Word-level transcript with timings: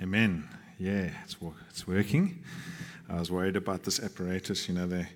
Amen. 0.00 0.48
Yeah, 0.78 1.10
it's, 1.24 1.36
it's 1.70 1.88
working. 1.88 2.44
I 3.08 3.18
was 3.18 3.32
worried 3.32 3.56
about 3.56 3.82
this 3.82 3.98
apparatus. 3.98 4.68
You 4.68 4.76
know, 4.76 4.86
they, 4.86 5.08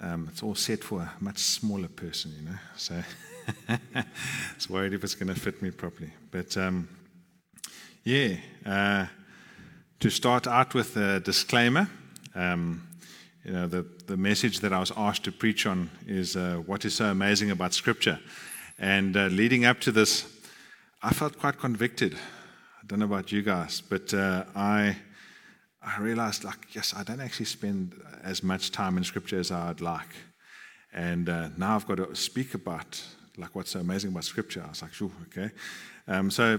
um, 0.00 0.28
it's 0.30 0.40
all 0.40 0.54
set 0.54 0.84
for 0.84 1.00
a 1.00 1.12
much 1.18 1.38
smaller 1.38 1.88
person, 1.88 2.32
you 2.38 2.48
know. 2.48 2.58
So 2.76 3.02
I 3.68 4.04
was 4.54 4.70
worried 4.70 4.92
if 4.92 5.02
it's 5.02 5.16
going 5.16 5.34
to 5.34 5.40
fit 5.40 5.60
me 5.62 5.72
properly. 5.72 6.12
But 6.30 6.56
um, 6.56 6.88
yeah, 8.04 8.36
uh, 8.64 9.06
to 9.98 10.10
start 10.10 10.46
out 10.46 10.74
with 10.74 10.96
a 10.96 11.18
disclaimer, 11.18 11.90
um, 12.36 12.86
you 13.44 13.50
know, 13.50 13.66
the, 13.66 13.84
the 14.06 14.16
message 14.16 14.60
that 14.60 14.72
I 14.72 14.78
was 14.78 14.92
asked 14.96 15.24
to 15.24 15.32
preach 15.32 15.66
on 15.66 15.90
is 16.06 16.36
uh, 16.36 16.62
what 16.66 16.84
is 16.84 16.94
so 16.94 17.06
amazing 17.06 17.50
about 17.50 17.74
Scripture. 17.74 18.20
And 18.78 19.16
uh, 19.16 19.26
leading 19.26 19.64
up 19.64 19.80
to 19.80 19.90
this, 19.90 20.24
I 21.02 21.12
felt 21.12 21.36
quite 21.36 21.58
convicted 21.58 22.16
I 22.84 22.86
don't 22.86 22.98
know 22.98 23.06
about 23.06 23.32
you 23.32 23.40
guys, 23.40 23.80
but 23.80 24.12
uh, 24.12 24.44
I 24.54 24.94
I 25.82 25.98
realized 26.00 26.44
like 26.44 26.74
yes, 26.74 26.92
I 26.94 27.02
don't 27.02 27.20
actually 27.20 27.46
spend 27.46 27.98
as 28.22 28.42
much 28.42 28.72
time 28.72 28.98
in 28.98 29.04
Scripture 29.04 29.38
as 29.38 29.50
I'd 29.50 29.80
like, 29.80 30.14
and 30.92 31.30
uh, 31.30 31.48
now 31.56 31.76
I've 31.76 31.86
got 31.86 31.96
to 31.96 32.14
speak 32.14 32.52
about 32.52 33.02
like 33.38 33.54
what's 33.54 33.70
so 33.70 33.80
amazing 33.80 34.10
about 34.10 34.24
Scripture. 34.24 34.62
I 34.66 34.68
was 34.68 34.82
like, 34.82 34.92
sure, 34.92 35.10
okay. 35.28 35.50
Um, 36.06 36.30
so 36.30 36.58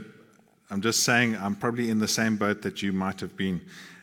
I'm 0.72 0.82
just 0.82 1.04
saying 1.04 1.38
I'm 1.38 1.56
probably 1.56 1.92
in 1.92 2.00
the 2.00 2.08
same 2.08 2.38
boat 2.38 2.64
that 2.64 2.82
you 2.82 2.92
might 2.92 3.20
have 3.20 3.38
been, 3.38 3.62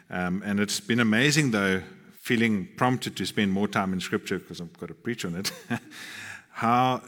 um, 0.09 0.45
and 0.47 0.61
it's 0.61 0.79
been 0.79 1.01
amazing 1.01 1.51
though, 1.51 1.83
feeling 2.21 2.69
prompted 2.77 3.17
to 3.17 3.27
spend 3.27 3.51
more 3.51 3.67
time 3.67 3.93
in 3.93 3.99
Scripture 3.99 4.39
because 4.39 4.61
I've 4.61 4.79
got 4.79 4.91
to 4.91 4.95
preach 4.95 5.25
on 5.25 5.35
it. 5.35 5.51
How 6.51 7.03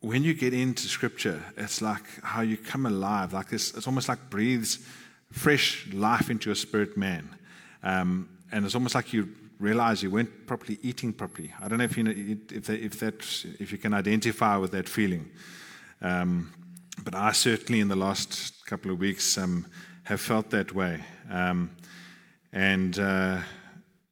when 0.00 0.22
you 0.22 0.32
get 0.34 0.54
into 0.54 0.88
scripture, 0.88 1.42
it's 1.56 1.82
like 1.82 2.02
how 2.22 2.40
you 2.40 2.56
come 2.56 2.86
alive. 2.86 3.32
Like 3.32 3.50
this, 3.50 3.74
it's 3.74 3.86
almost 3.86 4.08
like 4.08 4.30
breathes 4.30 4.78
fresh 5.30 5.86
life 5.92 6.30
into 6.30 6.48
your 6.48 6.56
spirit 6.56 6.96
man. 6.96 7.28
Um, 7.82 8.28
and 8.50 8.64
it's 8.64 8.74
almost 8.74 8.94
like 8.94 9.12
you 9.12 9.28
realize 9.58 10.02
you 10.02 10.10
weren't 10.10 10.46
properly 10.46 10.78
eating 10.82 11.12
properly. 11.12 11.52
I 11.60 11.68
don't 11.68 11.78
know 11.78 11.84
if 11.84 11.96
you 11.96 12.02
know, 12.02 12.14
if, 12.16 12.64
that, 12.66 12.80
if, 12.80 12.98
that, 13.00 13.44
if 13.60 13.72
you 13.72 13.78
can 13.78 13.92
identify 13.92 14.56
with 14.56 14.72
that 14.72 14.88
feeling. 14.88 15.30
Um, 16.00 16.52
but 17.04 17.14
I 17.14 17.32
certainly, 17.32 17.80
in 17.80 17.88
the 17.88 17.96
last 17.96 18.66
couple 18.66 18.90
of 18.90 18.98
weeks, 18.98 19.36
um, 19.36 19.66
have 20.04 20.20
felt 20.20 20.50
that 20.50 20.74
way. 20.74 21.04
Um, 21.30 21.70
and 22.52 22.98
uh, 22.98 23.40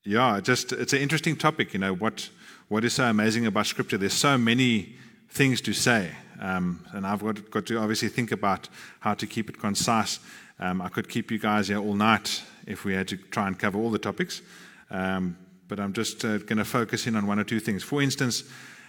yeah, 0.04 0.40
just 0.40 0.72
it's 0.72 0.92
an 0.92 1.00
interesting 1.00 1.34
topic. 1.34 1.72
You 1.72 1.80
know 1.80 1.94
what 1.94 2.28
what 2.68 2.84
is 2.84 2.92
so 2.92 3.04
amazing 3.04 3.46
about 3.46 3.66
Scripture? 3.66 3.98
There's 3.98 4.12
so 4.12 4.38
many 4.38 4.97
things 5.28 5.60
to 5.62 5.72
say. 5.72 6.10
Um, 6.40 6.84
and 6.92 7.06
I've 7.06 7.22
got, 7.22 7.50
got, 7.50 7.66
to 7.66 7.78
obviously 7.78 8.08
think 8.08 8.32
about 8.32 8.68
how 9.00 9.14
to 9.14 9.26
keep 9.26 9.48
it 9.48 9.58
concise. 9.58 10.20
Um, 10.60 10.80
I 10.80 10.88
could 10.88 11.08
keep 11.08 11.30
you 11.30 11.38
guys 11.38 11.68
here 11.68 11.78
all 11.78 11.94
night 11.94 12.42
if 12.66 12.84
we 12.84 12.94
had 12.94 13.08
to 13.08 13.16
try 13.16 13.46
and 13.46 13.58
cover 13.58 13.78
all 13.78 13.90
the 13.90 13.98
topics. 13.98 14.42
Um, 14.90 15.36
but 15.66 15.78
I'm 15.78 15.92
just 15.92 16.24
uh, 16.24 16.38
going 16.38 16.58
to 16.58 16.64
focus 16.64 17.06
in 17.06 17.16
on 17.16 17.26
one 17.26 17.38
or 17.38 17.44
two 17.44 17.60
things. 17.60 17.82
For 17.82 18.00
instance, 18.00 18.44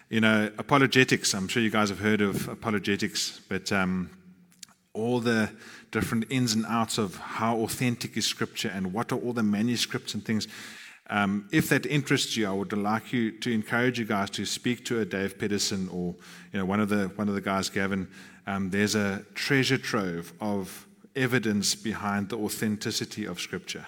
you 0.10 0.22
know, 0.22 0.52
apologetics. 0.58 1.34
I'm 1.34 1.48
sure 1.48 1.62
you 1.62 1.70
guys 1.70 1.90
have 1.90 2.00
heard 2.00 2.22
of 2.22 2.48
apologetics, 2.48 3.42
but 3.50 3.72
um, 3.72 4.10
all 4.94 5.20
the 5.20 5.50
different 5.92 6.26
ins 6.30 6.54
and 6.54 6.66
outs 6.68 6.98
of 6.98 7.18
how 7.18 7.58
authentic 7.58 8.18
is 8.18 8.26
Scripture 8.26 8.72
and 8.74 8.94
what 8.94 9.12
are 9.12 9.18
all 9.18 9.34
the 9.34 9.44
manuscripts 9.44 10.14
and 10.14 10.26
things. 10.26 10.48
Um, 11.10 11.50
if 11.52 11.70
that 11.70 11.86
interests 11.88 12.38
you, 12.38 12.48
I 12.48 12.54
would 12.54 12.72
like 12.72 13.12
you 13.12 13.32
to 13.32 13.52
encourage 13.52 13.98
you 13.98 14.06
guys 14.06 14.30
to 14.32 14.46
speak 14.46 14.86
to 14.86 15.00
a 15.00 15.06
Dave 15.06 15.40
Pedersen 15.40 15.90
or 15.90 16.16
you 16.54 16.60
know 16.60 16.66
one 16.66 16.80
of 16.80 16.90
the 16.90 17.08
one 17.16 17.28
of 17.28 17.36
the 17.36 17.42
guys, 17.42 17.70
Gavin. 17.70 18.08
Um, 18.46 18.70
there's 18.70 18.96
a 18.96 19.24
treasure 19.34 19.78
trove 19.78 20.34
of 20.40 20.88
evidence 21.16 21.76
behind 21.76 22.30
the 22.30 22.38
authenticity 22.38 23.26
of 23.26 23.40
Scripture. 23.40 23.86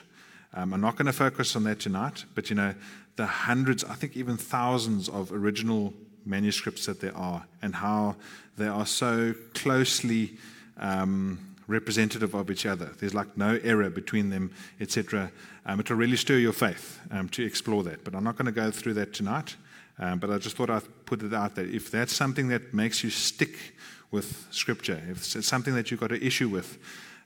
Um, 0.54 0.74
I'm 0.74 0.82
not 0.82 0.98
going 0.98 1.06
to 1.06 1.14
focus 1.14 1.56
on 1.56 1.64
that 1.64 1.80
tonight, 1.80 2.26
but 2.34 2.50
you 2.50 2.56
know 2.56 2.74
the 3.16 3.26
hundreds, 3.26 3.84
I 3.84 3.94
think 3.94 4.18
even 4.18 4.38
thousands 4.38 5.08
of 5.08 5.32
original 5.32 5.94
manuscripts 6.26 6.86
that 6.88 7.02
there 7.02 7.16
are, 7.16 7.46
and 7.62 7.76
how 7.76 8.16
they 8.58 8.68
are 8.68 8.86
so 8.86 9.34
closely. 9.54 10.38
Um, 10.78 11.51
representative 11.72 12.34
of 12.36 12.52
each 12.52 12.66
other. 12.66 12.92
There's 13.00 13.14
like 13.14 13.36
no 13.38 13.60
error 13.64 13.90
between 13.90 14.30
them, 14.30 14.52
etc. 14.80 15.32
Um, 15.66 15.80
it'll 15.80 15.96
really 15.96 16.18
stir 16.18 16.38
your 16.38 16.54
faith 16.54 17.00
um, 17.10 17.30
to 17.30 17.44
explore 17.44 17.84
that. 17.84 18.04
But 18.04 18.14
I'm 18.14 18.24
not 18.24 18.38
going 18.38 18.46
to 18.46 18.52
go 18.52 18.70
through 18.72 18.94
that 18.96 19.14
tonight. 19.14 19.56
Um, 20.00 20.20
but 20.20 20.30
I 20.30 20.38
just 20.38 20.56
thought 20.56 20.70
I'd 20.70 21.06
put 21.06 21.22
it 21.22 21.34
out 21.34 21.56
there. 21.56 21.66
If 21.66 21.92
that's 21.92 22.14
something 22.14 22.48
that 22.50 22.74
makes 22.74 23.04
you 23.04 23.10
stick 23.10 23.76
with 24.10 24.48
Scripture, 24.52 25.02
if 25.10 25.36
it's 25.36 25.48
something 25.48 25.76
that 25.76 25.92
you've 25.92 26.00
got 26.00 26.12
an 26.12 26.22
issue 26.22 26.50
with, 26.50 26.78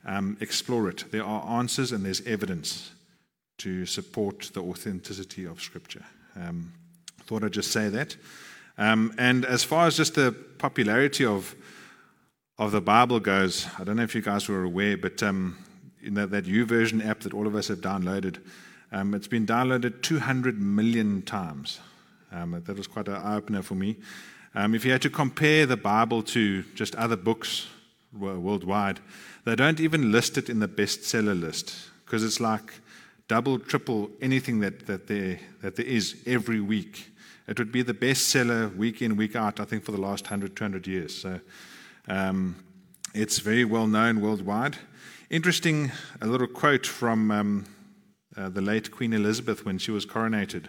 um, 0.06 0.38
explore 0.40 0.90
it. 0.90 1.06
There 1.12 1.24
are 1.24 1.60
answers 1.60 1.92
and 1.92 2.06
there's 2.06 2.22
evidence 2.28 2.92
to 3.60 3.86
support 3.86 4.52
the 4.54 4.62
authenticity 4.62 5.46
of 5.46 5.62
Scripture. 5.62 6.06
Um, 6.36 6.74
thought 7.26 7.44
I'd 7.44 7.54
just 7.54 7.72
say 7.72 7.90
that. 7.90 8.16
Um, 8.78 9.14
and 9.18 9.46
as 9.46 9.64
far 9.64 9.88
as 9.88 9.98
just 9.98 10.16
the 10.16 10.36
popularity 10.58 11.26
of 11.26 11.56
of 12.58 12.72
the 12.72 12.82
Bible 12.82 13.20
goes, 13.20 13.68
I 13.78 13.84
don't 13.84 13.98
know 13.98 14.04
if 14.04 14.16
you 14.16 14.22
guys 14.22 14.48
were 14.48 14.64
aware, 14.64 14.98
but 14.98 15.22
um, 15.22 15.58
you 16.02 16.12
know, 16.12 16.26
that 16.26 16.46
YouVersion 16.46 17.06
app 17.06 17.22
that 17.22 17.34
all 17.34 17.48
of 17.48 17.56
us 17.56 17.68
have 17.68 17.80
downloaded, 17.80 18.38
um, 18.92 19.14
it's 19.14 19.28
been 19.28 19.46
downloaded 19.46 20.02
200 20.02 20.62
million 20.62 21.22
times. 21.24 21.80
Um, 22.32 22.62
that 22.66 22.78
was 22.78 22.88
quite 22.88 23.08
an 23.08 23.16
eye 23.16 23.36
opener 23.36 23.62
for 23.62 23.76
me. 23.76 23.98
Um, 24.54 24.74
if 24.74 24.86
you 24.86 24.92
had 24.92 25.02
to 25.02 25.10
compare 25.10 25.66
the 25.66 25.76
Bible 25.76 26.24
to 26.24 26.64
just 26.76 26.96
other 26.96 27.18
books 27.18 27.68
worldwide, 28.18 29.02
they 29.44 29.56
don't 29.56 29.82
even 29.82 30.12
list 30.12 30.38
it 30.38 30.50
in 30.50 30.60
the 30.60 30.68
bestseller 30.68 31.40
list 31.40 31.76
because 32.06 32.24
it's 32.24 32.40
like 32.40 32.74
double, 33.28 33.60
triple 33.60 34.10
anything 34.22 34.62
that, 34.62 34.86
that, 34.88 35.08
there, 35.08 35.40
that 35.62 35.76
there 35.76 35.86
is 35.86 36.16
every 36.26 36.62
week. 36.62 37.12
It 37.48 37.60
would 37.60 37.72
be 37.72 37.82
the 37.82 37.94
bestseller 37.94 38.74
week 38.76 39.02
in, 39.02 39.18
week 39.18 39.36
out, 39.36 39.60
I 39.60 39.66
think, 39.66 39.84
for 39.84 39.92
the 39.92 40.02
last 40.02 40.26
100, 40.26 40.56
200 40.56 40.88
years. 40.88 41.14
So 41.16 41.42
um, 42.08 42.56
it's 43.14 43.40
very 43.40 43.66
well 43.66 43.88
known 43.88 44.22
worldwide. 44.22 44.78
Interesting, 45.30 45.92
a 46.22 46.28
little 46.28 46.48
quote 46.48 46.86
from 46.86 47.32
um, 47.32 47.66
uh, 48.38 48.50
the 48.50 48.62
late 48.62 48.92
Queen 48.92 49.14
Elizabeth 49.14 49.66
when 49.66 49.78
she 49.78 49.92
was 49.92 50.06
coronated. 50.06 50.66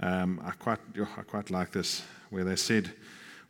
Um, 0.00 0.40
I, 0.44 0.52
quite, 0.52 0.78
I 0.98 1.22
quite 1.22 1.50
like 1.50 1.72
this, 1.72 2.02
where 2.30 2.44
they 2.44 2.56
said, 2.56 2.92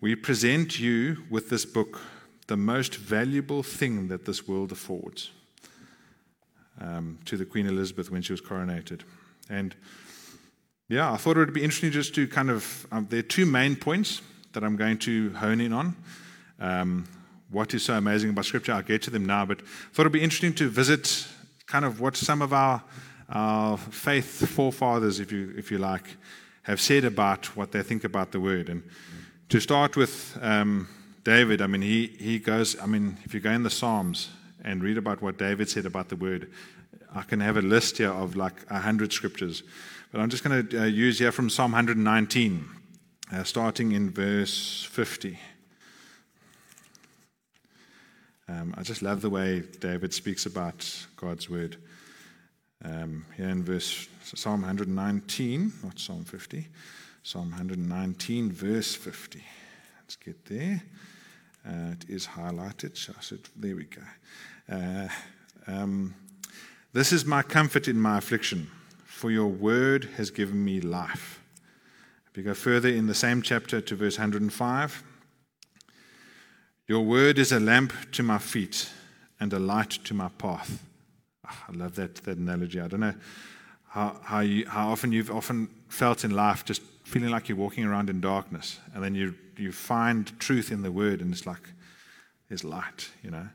We 0.00 0.14
present 0.14 0.78
you 0.78 1.24
with 1.30 1.50
this 1.50 1.64
book, 1.64 2.00
the 2.46 2.56
most 2.56 2.96
valuable 2.96 3.62
thing 3.62 4.08
that 4.08 4.24
this 4.24 4.48
world 4.48 4.72
affords, 4.72 5.30
um, 6.80 7.18
to 7.26 7.36
the 7.36 7.44
Queen 7.44 7.66
Elizabeth 7.66 8.10
when 8.10 8.22
she 8.22 8.32
was 8.32 8.40
coronated. 8.40 9.00
And 9.50 9.74
yeah, 10.88 11.12
I 11.12 11.16
thought 11.16 11.36
it 11.36 11.40
would 11.40 11.52
be 11.52 11.64
interesting 11.64 11.90
just 11.90 12.14
to 12.14 12.26
kind 12.26 12.50
of, 12.50 12.86
um, 12.92 13.06
there 13.10 13.20
are 13.20 13.22
two 13.22 13.46
main 13.46 13.76
points 13.76 14.22
that 14.52 14.62
I'm 14.62 14.76
going 14.76 14.98
to 14.98 15.32
hone 15.34 15.60
in 15.60 15.72
on. 15.72 15.96
Um, 16.62 17.08
what 17.50 17.74
is 17.74 17.82
so 17.82 17.94
amazing 17.94 18.30
about 18.30 18.44
Scripture? 18.44 18.72
I'll 18.72 18.82
get 18.82 19.02
to 19.02 19.10
them 19.10 19.26
now, 19.26 19.44
but 19.44 19.60
thought 19.92 20.02
it'd 20.02 20.12
be 20.12 20.22
interesting 20.22 20.54
to 20.54 20.68
visit 20.68 21.26
kind 21.66 21.84
of 21.84 22.00
what 22.00 22.16
some 22.16 22.40
of 22.40 22.52
our, 22.52 22.82
our 23.28 23.76
faith 23.76 24.48
forefathers, 24.48 25.18
if 25.18 25.32
you, 25.32 25.52
if 25.56 25.72
you 25.72 25.78
like, 25.78 26.16
have 26.62 26.80
said 26.80 27.04
about 27.04 27.56
what 27.56 27.72
they 27.72 27.82
think 27.82 28.04
about 28.04 28.30
the 28.30 28.38
Word. 28.38 28.68
And 28.68 28.84
to 29.48 29.58
start 29.58 29.96
with 29.96 30.38
um, 30.40 30.88
David, 31.24 31.60
I 31.60 31.66
mean, 31.66 31.82
he, 31.82 32.06
he 32.18 32.38
goes, 32.38 32.80
I 32.80 32.86
mean, 32.86 33.18
if 33.24 33.34
you 33.34 33.40
go 33.40 33.50
in 33.50 33.64
the 33.64 33.70
Psalms 33.70 34.30
and 34.64 34.82
read 34.82 34.96
about 34.96 35.20
what 35.20 35.38
David 35.38 35.68
said 35.68 35.84
about 35.84 36.10
the 36.10 36.16
Word, 36.16 36.48
I 37.12 37.22
can 37.22 37.40
have 37.40 37.56
a 37.56 37.62
list 37.62 37.98
here 37.98 38.12
of 38.12 38.36
like 38.36 38.54
a 38.70 38.78
hundred 38.78 39.12
scriptures. 39.12 39.64
But 40.12 40.20
I'm 40.20 40.30
just 40.30 40.44
going 40.44 40.68
to 40.68 40.82
uh, 40.82 40.84
use 40.84 41.18
here 41.18 41.32
from 41.32 41.50
Psalm 41.50 41.72
119, 41.72 42.68
uh, 43.32 43.42
starting 43.42 43.92
in 43.92 44.10
verse 44.10 44.84
50. 44.84 45.38
Um, 48.52 48.74
I 48.76 48.82
just 48.82 49.00
love 49.00 49.22
the 49.22 49.30
way 49.30 49.62
David 49.80 50.12
speaks 50.12 50.44
about 50.44 51.06
God's 51.16 51.48
word. 51.48 51.76
Um, 52.84 53.24
here 53.34 53.48
in 53.48 53.64
verse 53.64 54.08
Psalm 54.24 54.60
119, 54.60 55.72
not 55.82 55.98
Psalm 55.98 56.24
50, 56.24 56.68
Psalm 57.22 57.50
119, 57.50 58.52
verse 58.52 58.94
50. 58.94 59.42
Let's 60.00 60.16
get 60.16 60.44
there. 60.44 60.82
Uh, 61.66 61.92
it 61.92 62.10
is 62.10 62.26
highlighted. 62.26 62.98
So 62.98 63.14
I 63.16 63.22
said, 63.22 63.38
there 63.56 63.74
we 63.74 63.84
go. 63.84 64.02
Uh, 64.70 65.08
um, 65.66 66.14
this 66.92 67.10
is 67.10 67.24
my 67.24 67.42
comfort 67.42 67.88
in 67.88 67.98
my 67.98 68.18
affliction, 68.18 68.70
for 69.06 69.30
your 69.30 69.48
word 69.48 70.10
has 70.16 70.30
given 70.30 70.62
me 70.62 70.82
life. 70.82 71.40
If 72.30 72.36
you 72.36 72.42
go 72.42 72.54
further 72.54 72.90
in 72.90 73.06
the 73.06 73.14
same 73.14 73.40
chapter 73.40 73.80
to 73.80 73.96
verse 73.96 74.18
105, 74.18 75.04
your 76.92 77.00
word 77.00 77.38
is 77.38 77.52
a 77.52 77.58
lamp 77.58 77.90
to 78.12 78.22
my 78.22 78.36
feet 78.36 78.90
and 79.40 79.50
a 79.54 79.58
light 79.58 79.88
to 80.04 80.12
my 80.12 80.28
path. 80.36 80.84
Oh, 81.48 81.58
I 81.70 81.72
love 81.72 81.94
that, 81.94 82.16
that 82.16 82.36
analogy. 82.36 82.80
I 82.80 82.86
don't 82.86 83.00
know 83.00 83.14
how, 83.88 84.20
how, 84.22 84.40
you, 84.40 84.68
how 84.68 84.90
often 84.90 85.10
you've 85.10 85.30
often 85.30 85.70
felt 85.88 86.22
in 86.22 86.32
life 86.32 86.66
just 86.66 86.82
feeling 87.04 87.30
like 87.30 87.48
you're 87.48 87.56
walking 87.56 87.86
around 87.86 88.10
in 88.10 88.20
darkness, 88.20 88.78
and 88.94 89.02
then 89.02 89.14
you, 89.14 89.34
you 89.56 89.72
find 89.72 90.38
truth 90.38 90.70
in 90.70 90.82
the 90.82 90.92
word, 90.92 91.22
and 91.22 91.32
it's 91.32 91.46
like 91.46 91.66
there's 92.50 92.62
light, 92.62 93.08
you 93.22 93.30
know. 93.30 93.48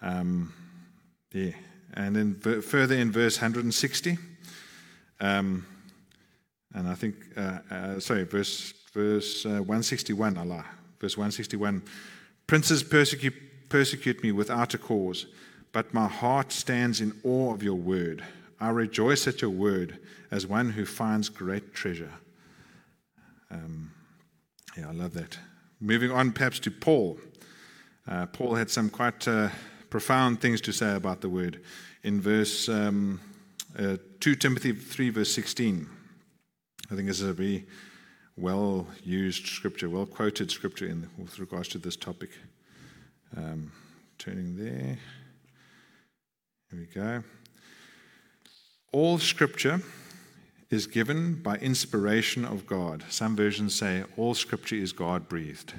Um, 0.00 0.52
yeah. 1.32 1.50
and 1.94 2.14
then 2.14 2.34
further 2.62 2.94
in 2.94 3.10
verse 3.10 3.36
160. 3.36 4.16
Um, 5.18 5.66
and 6.72 6.86
I 6.86 6.94
think, 6.94 7.16
uh, 7.36 7.58
uh, 7.68 7.98
sorry, 7.98 8.22
verse, 8.22 8.74
verse 8.92 9.44
uh, 9.44 9.58
161, 9.58 10.38
Allah. 10.38 10.64
Verse 11.00 11.16
161 11.16 11.82
Princes 12.50 12.82
persecute, 12.82 13.68
persecute 13.68 14.24
me 14.24 14.32
without 14.32 14.74
a 14.74 14.78
cause, 14.78 15.26
but 15.70 15.94
my 15.94 16.08
heart 16.08 16.50
stands 16.50 17.00
in 17.00 17.16
awe 17.22 17.54
of 17.54 17.62
your 17.62 17.76
word. 17.76 18.24
I 18.58 18.70
rejoice 18.70 19.28
at 19.28 19.40
your 19.40 19.52
word 19.52 20.00
as 20.32 20.48
one 20.48 20.70
who 20.70 20.84
finds 20.84 21.28
great 21.28 21.72
treasure. 21.72 22.10
Um, 23.52 23.92
yeah, 24.76 24.88
I 24.88 24.92
love 24.92 25.14
that. 25.14 25.38
Moving 25.78 26.10
on, 26.10 26.32
perhaps 26.32 26.58
to 26.58 26.72
Paul. 26.72 27.20
Uh, 28.08 28.26
Paul 28.26 28.56
had 28.56 28.68
some 28.68 28.90
quite 28.90 29.28
uh, 29.28 29.50
profound 29.88 30.40
things 30.40 30.60
to 30.62 30.72
say 30.72 30.96
about 30.96 31.20
the 31.20 31.28
word. 31.28 31.60
In 32.02 32.20
verse 32.20 32.68
um, 32.68 33.20
uh, 33.78 33.98
2 34.18 34.34
Timothy 34.34 34.72
3, 34.72 35.10
verse 35.10 35.32
16, 35.32 35.88
I 36.90 36.96
think 36.96 37.06
this 37.06 37.20
is 37.20 37.28
a 37.28 37.32
very 37.32 37.68
well 38.40 38.86
used 39.04 39.46
scripture, 39.46 39.88
well 39.90 40.06
quoted 40.06 40.50
scripture 40.50 40.86
in, 40.86 41.08
with 41.18 41.38
regards 41.38 41.68
to 41.68 41.78
this 41.78 41.96
topic. 41.96 42.30
Um, 43.36 43.70
turning 44.18 44.56
there. 44.56 44.98
Here 46.70 46.80
we 46.80 46.86
go. 46.86 47.22
All 48.92 49.18
scripture 49.18 49.82
is 50.70 50.86
given 50.86 51.34
by 51.34 51.56
inspiration 51.56 52.44
of 52.44 52.66
God. 52.66 53.04
Some 53.08 53.36
versions 53.36 53.74
say 53.74 54.04
all 54.16 54.34
scripture 54.34 54.76
is 54.76 54.92
God 54.92 55.28
breathed 55.28 55.74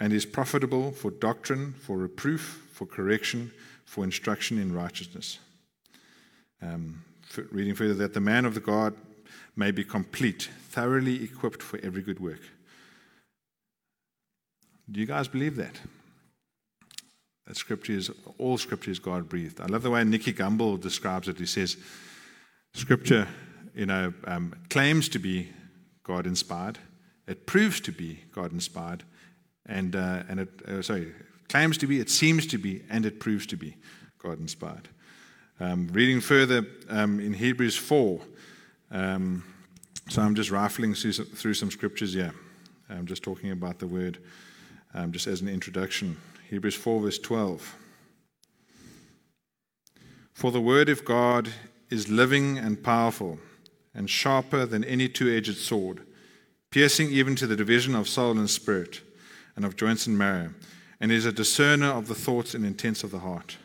and 0.00 0.12
is 0.12 0.26
profitable 0.26 0.90
for 0.90 1.10
doctrine, 1.10 1.74
for 1.74 1.96
reproof, 1.96 2.68
for 2.72 2.86
correction, 2.86 3.52
for 3.84 4.04
instruction 4.04 4.58
in 4.58 4.74
righteousness. 4.74 5.38
Um, 6.60 7.04
reading 7.52 7.74
further, 7.74 7.94
that 7.94 8.14
the 8.14 8.20
man 8.20 8.44
of 8.44 8.54
the 8.54 8.60
God 8.60 8.94
may 9.56 9.70
be 9.70 9.84
complete, 9.84 10.50
thoroughly 10.68 11.22
equipped 11.22 11.62
for 11.62 11.78
every 11.82 12.02
good 12.02 12.20
work. 12.20 12.40
Do 14.90 15.00
you 15.00 15.06
guys 15.06 15.28
believe 15.28 15.56
that? 15.56 15.80
That 17.46 17.56
scripture 17.56 17.92
is 17.92 18.10
all 18.38 18.58
scripture 18.58 18.90
is 18.90 18.98
God 18.98 19.28
breathed. 19.28 19.60
I 19.60 19.66
love 19.66 19.82
the 19.82 19.90
way 19.90 20.04
Nicky 20.04 20.32
Gumbel 20.32 20.80
describes 20.80 21.28
it. 21.28 21.38
He 21.38 21.46
says, 21.46 21.76
Scripture, 22.74 23.28
you 23.74 23.86
know, 23.86 24.12
um, 24.26 24.54
claims 24.68 25.08
to 25.10 25.18
be 25.18 25.50
God 26.02 26.26
inspired. 26.26 26.78
It 27.26 27.46
proves 27.46 27.80
to 27.82 27.92
be 27.92 28.24
God 28.32 28.52
inspired, 28.52 29.04
and 29.66 29.94
uh, 29.94 30.24
and 30.28 30.40
it 30.40 30.48
uh, 30.66 30.82
sorry 30.82 31.12
claims 31.48 31.78
to 31.78 31.86
be, 31.86 32.00
it 32.00 32.10
seems 32.10 32.46
to 32.48 32.58
be, 32.58 32.82
and 32.90 33.06
it 33.06 33.20
proves 33.20 33.46
to 33.46 33.56
be 33.56 33.76
God 34.18 34.40
inspired. 34.40 34.88
Um, 35.60 35.88
reading 35.92 36.20
further 36.20 36.66
um, 36.88 37.20
in 37.20 37.32
Hebrews 37.32 37.76
four, 37.76 38.20
um, 38.94 39.44
so 40.08 40.22
I'm 40.22 40.34
just 40.34 40.50
rifling 40.50 40.94
through 40.94 41.54
some, 41.54 41.70
scriptures 41.70 42.14
here. 42.14 42.32
I'm 42.88 43.06
just 43.06 43.22
talking 43.22 43.50
about 43.50 43.78
the 43.78 43.86
word, 43.86 44.18
um, 44.94 45.12
just 45.12 45.26
as 45.26 45.40
an 45.40 45.48
introduction. 45.48 46.16
Hebrews 46.48 46.74
four 46.74 47.00
verse 47.00 47.18
twelve. 47.18 47.76
For 50.32 50.50
the 50.50 50.60
word 50.60 50.88
of 50.88 51.04
God 51.04 51.48
is 51.90 52.08
living 52.08 52.58
and 52.58 52.82
powerful 52.82 53.38
and 53.94 54.08
sharper 54.08 54.66
than 54.66 54.84
any 54.84 55.08
two 55.08 55.34
edged 55.34 55.56
sword, 55.56 56.02
piercing 56.70 57.10
even 57.10 57.36
to 57.36 57.46
the 57.46 57.56
division 57.56 57.94
of 57.94 58.08
soul 58.08 58.38
and 58.38 58.50
spirit 58.50 59.00
and 59.56 59.64
of 59.64 59.76
joints 59.76 60.06
and 60.06 60.16
marrow, 60.16 60.50
and 61.00 61.10
is 61.10 61.26
a 61.26 61.32
discerner 61.32 61.90
of 61.90 62.08
the 62.08 62.14
thoughts 62.14 62.54
and 62.54 62.64
intents 62.64 63.02
of 63.02 63.10
the 63.10 63.20
heart. 63.20 63.56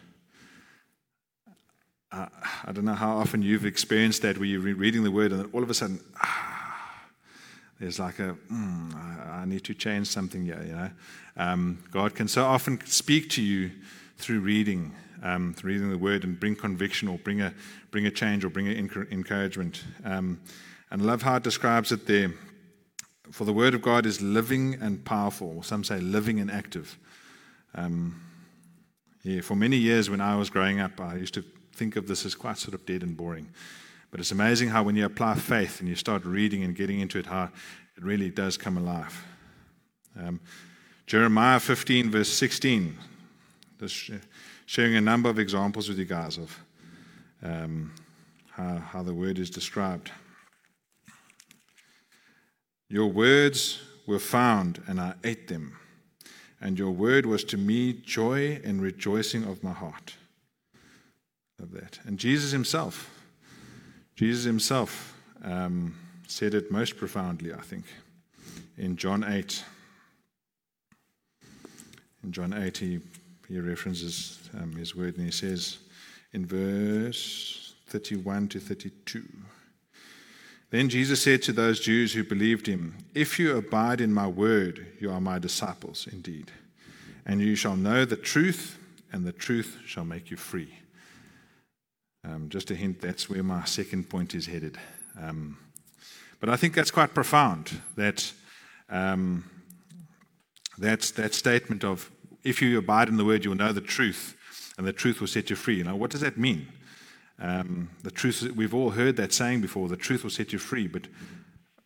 Uh, 2.12 2.28
I 2.66 2.72
don't 2.72 2.86
know 2.86 2.96
how 2.96 3.18
often 3.18 3.42
you've 3.42 3.66
experienced 3.66 4.24
that 4.24 4.38
where 4.38 4.48
you're 4.48 4.60
reading 4.60 5.04
the 5.04 5.12
word 5.12 5.32
and 5.32 5.48
all 5.54 5.62
of 5.62 5.70
a 5.70 5.74
sudden, 5.74 6.00
ah, 6.22 7.06
there's 7.80 8.00
like 8.00 8.20
a, 8.20 8.36
mm, 8.52 8.96
I, 8.96 9.42
I, 9.42 9.46
need 9.46 9.64
to 9.66 9.74
change 9.74 10.08
something 10.08 10.44
here, 10.44 10.62
you 10.66 10.74
know. 10.74 10.90
Um, 11.38 11.84
God 11.92 12.16
can 12.16 12.28
so 12.28 12.46
often 12.46 12.84
speak 12.86 13.30
to 13.32 13.44
you 13.44 13.72
through 14.18 14.40
reading 14.40 14.94
um, 15.24 15.56
reading 15.64 15.90
the 15.90 15.98
word 15.98 16.24
and 16.24 16.40
bring 16.40 16.56
conviction 16.56 17.08
or 17.08 17.18
bring 17.18 17.42
a, 17.42 17.54
bring 17.92 18.06
a 18.06 18.12
change 18.12 18.46
or 18.46 18.50
bring 18.50 18.68
an 18.68 19.08
encouragement. 19.12 19.84
Um, 20.04 20.40
and 20.92 21.06
love 21.06 21.22
how 21.22 21.36
it 21.36 21.44
describes 21.44 21.92
it 21.92 22.08
there. 22.08 22.32
For 23.32 23.46
the 23.46 23.54
word 23.54 23.76
of 23.76 23.82
God 23.82 24.06
is 24.06 24.22
living 24.22 24.76
and 24.82 25.04
powerful. 25.06 25.62
Some 25.62 25.84
say 25.84 26.00
living 26.00 26.40
and 26.40 26.50
active. 26.50 26.98
Um, 27.76 28.22
yeah, 29.24 29.42
for 29.42 29.56
many 29.56 29.78
years 29.78 30.10
when 30.10 30.22
I 30.22 30.36
was 30.36 30.50
growing 30.50 30.80
up, 30.80 31.00
I 31.00 31.16
used 31.16 31.36
to 31.36 31.44
think 31.74 31.96
of 31.96 32.08
this 32.08 32.26
as 32.26 32.36
quite 32.36 32.58
sort 32.58 32.74
of 32.74 32.86
dead 32.86 33.04
and 33.04 33.16
boring. 33.16 33.50
But 34.12 34.20
it's 34.20 34.32
amazing 34.32 34.70
how 34.70 34.84
when 34.84 34.96
you 34.96 35.06
apply 35.06 35.36
faith 35.36 35.80
and 35.80 35.88
you 35.88 35.96
start 35.96 36.26
reading 36.26 36.64
and 36.64 36.76
getting 36.76 37.00
into 37.00 37.20
it, 37.20 37.26
how 37.26 37.50
it 37.96 38.04
really 38.04 38.30
does 38.30 38.58
come 38.58 38.78
alive. 38.78 39.26
Um, 40.20 40.40
Jeremiah 41.06 41.60
15, 41.60 42.10
verse 42.12 42.30
16. 42.30 42.98
This, 43.80 44.12
sharing 44.66 44.96
a 44.96 45.02
number 45.02 45.30
of 45.30 45.40
examples 45.40 45.90
with 45.90 45.98
you 45.98 46.06
guys 46.06 46.38
of 46.38 46.60
um, 47.42 47.94
how, 48.52 48.78
how 48.78 49.04
the 49.04 49.14
word 49.14 49.40
is 49.40 49.50
described. 49.50 50.12
Your 52.90 53.08
words 53.08 53.80
were 54.08 54.20
found, 54.20 54.82
and 54.88 55.00
I 55.00 55.14
ate 55.24 55.48
them, 55.48 55.78
and 56.60 56.78
your 56.78 56.92
word 56.92 57.26
was 57.26 57.44
to 57.46 57.58
me 57.58 57.94
joy 57.94 58.60
and 58.64 58.82
rejoicing 58.82 59.44
of 59.44 59.64
my 59.64 59.72
heart. 59.72 60.16
Love 61.60 61.72
that. 61.72 62.00
And 62.06 62.18
Jesus 62.18 62.52
himself, 62.52 63.10
Jesus 64.16 64.46
himself 64.46 65.16
um, 65.44 65.96
said 66.28 66.54
it 66.54 66.72
most 66.72 66.98
profoundly, 66.98 67.54
I 67.54 67.62
think, 67.62 67.86
in 68.78 68.96
John 68.96 69.24
8. 69.24 69.64
In 72.24 72.32
John 72.32 72.54
8, 72.54 72.78
he 72.78 73.00
he 73.50 73.60
references 73.60 74.40
um, 74.54 74.76
his 74.76 74.96
word 74.96 75.18
and 75.18 75.26
he 75.26 75.32
says 75.32 75.80
in 76.34 76.46
verse 76.46 77.74
31 77.88 78.48
to 78.50 78.60
32 78.60 79.26
Then 80.70 80.88
Jesus 80.88 81.24
said 81.24 81.42
to 81.44 81.52
those 81.52 81.80
Jews 81.80 82.14
who 82.14 82.24
believed 82.24 82.68
him, 82.68 82.96
If 83.16 83.40
you 83.40 83.58
abide 83.58 84.02
in 84.02 84.14
my 84.14 84.28
word, 84.28 84.86
you 85.00 85.12
are 85.12 85.20
my 85.20 85.40
disciples 85.40 86.08
indeed, 86.12 86.52
and 87.26 87.42
you 87.42 87.56
shall 87.56 87.76
know 87.76 88.06
the 88.06 88.16
truth, 88.16 88.78
and 89.12 89.26
the 89.26 89.32
truth 89.32 89.80
shall 89.88 90.06
make 90.06 90.30
you 90.30 90.38
free. 90.38 90.76
Um, 92.24 92.50
just 92.50 92.70
a 92.72 92.76
hint, 92.76 93.00
that's 93.00 93.30
where 93.30 93.44
my 93.44 93.64
second 93.64 94.10
point 94.10 94.36
is 94.36 94.48
headed. 94.48 94.78
Um, 95.20 95.58
but 96.40 96.50
I 96.50 96.58
think 96.58 96.74
that's 96.74 96.92
quite 96.92 97.14
profound, 97.14 97.82
that, 97.96 98.32
um, 98.90 99.50
that's 100.78 101.12
that 101.12 101.34
statement 101.34 101.84
of 101.84 102.12
if 102.44 102.62
you 102.62 102.78
abide 102.78 103.10
in 103.10 103.18
the 103.18 103.26
word, 103.26 103.44
you 103.44 103.52
will 103.52 103.58
know 103.58 103.74
the 103.74 103.82
truth, 103.82 104.36
and 104.78 104.88
the 104.88 104.94
truth 104.94 105.20
will 105.20 105.28
set 105.28 105.50
you 105.50 105.56
free. 105.56 105.84
Now, 105.84 105.96
what 105.96 106.12
does 106.12 106.22
that 106.22 106.38
mean? 106.38 106.68
Um, 107.40 107.90
the 108.04 108.12
truth, 108.12 108.42
we've 108.56 108.74
all 108.74 108.92
heard 108.92 109.16
that 109.16 109.34
saying 109.34 109.62
before, 109.62 109.88
the 109.88 109.98
truth 109.98 110.24
will 110.24 110.30
set 110.30 110.52
you 110.52 110.60
free, 110.60 110.88
but 110.88 111.08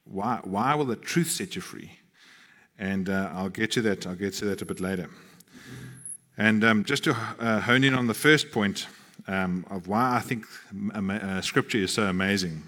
why, 0.05 0.39
why 0.43 0.75
will 0.75 0.85
the 0.85 0.95
truth 0.95 1.31
set 1.31 1.55
you 1.55 1.61
free? 1.61 1.99
And 2.77 3.09
uh, 3.09 3.29
I'll 3.33 3.49
get 3.49 3.71
to 3.71 3.81
that. 3.83 4.07
I'll 4.07 4.15
get 4.15 4.33
to 4.35 4.45
that 4.45 4.61
a 4.61 4.65
bit 4.65 4.79
later. 4.79 5.09
And 6.37 6.63
um, 6.63 6.83
just 6.83 7.03
to 7.03 7.15
uh, 7.39 7.61
hone 7.61 7.83
in 7.83 7.93
on 7.93 8.07
the 8.07 8.15
first 8.15 8.51
point 8.51 8.87
um, 9.27 9.65
of 9.69 9.87
why 9.87 10.15
I 10.15 10.19
think 10.19 10.45
uh, 10.93 11.41
Scripture 11.41 11.79
is 11.79 11.93
so 11.93 12.03
amazing, 12.03 12.63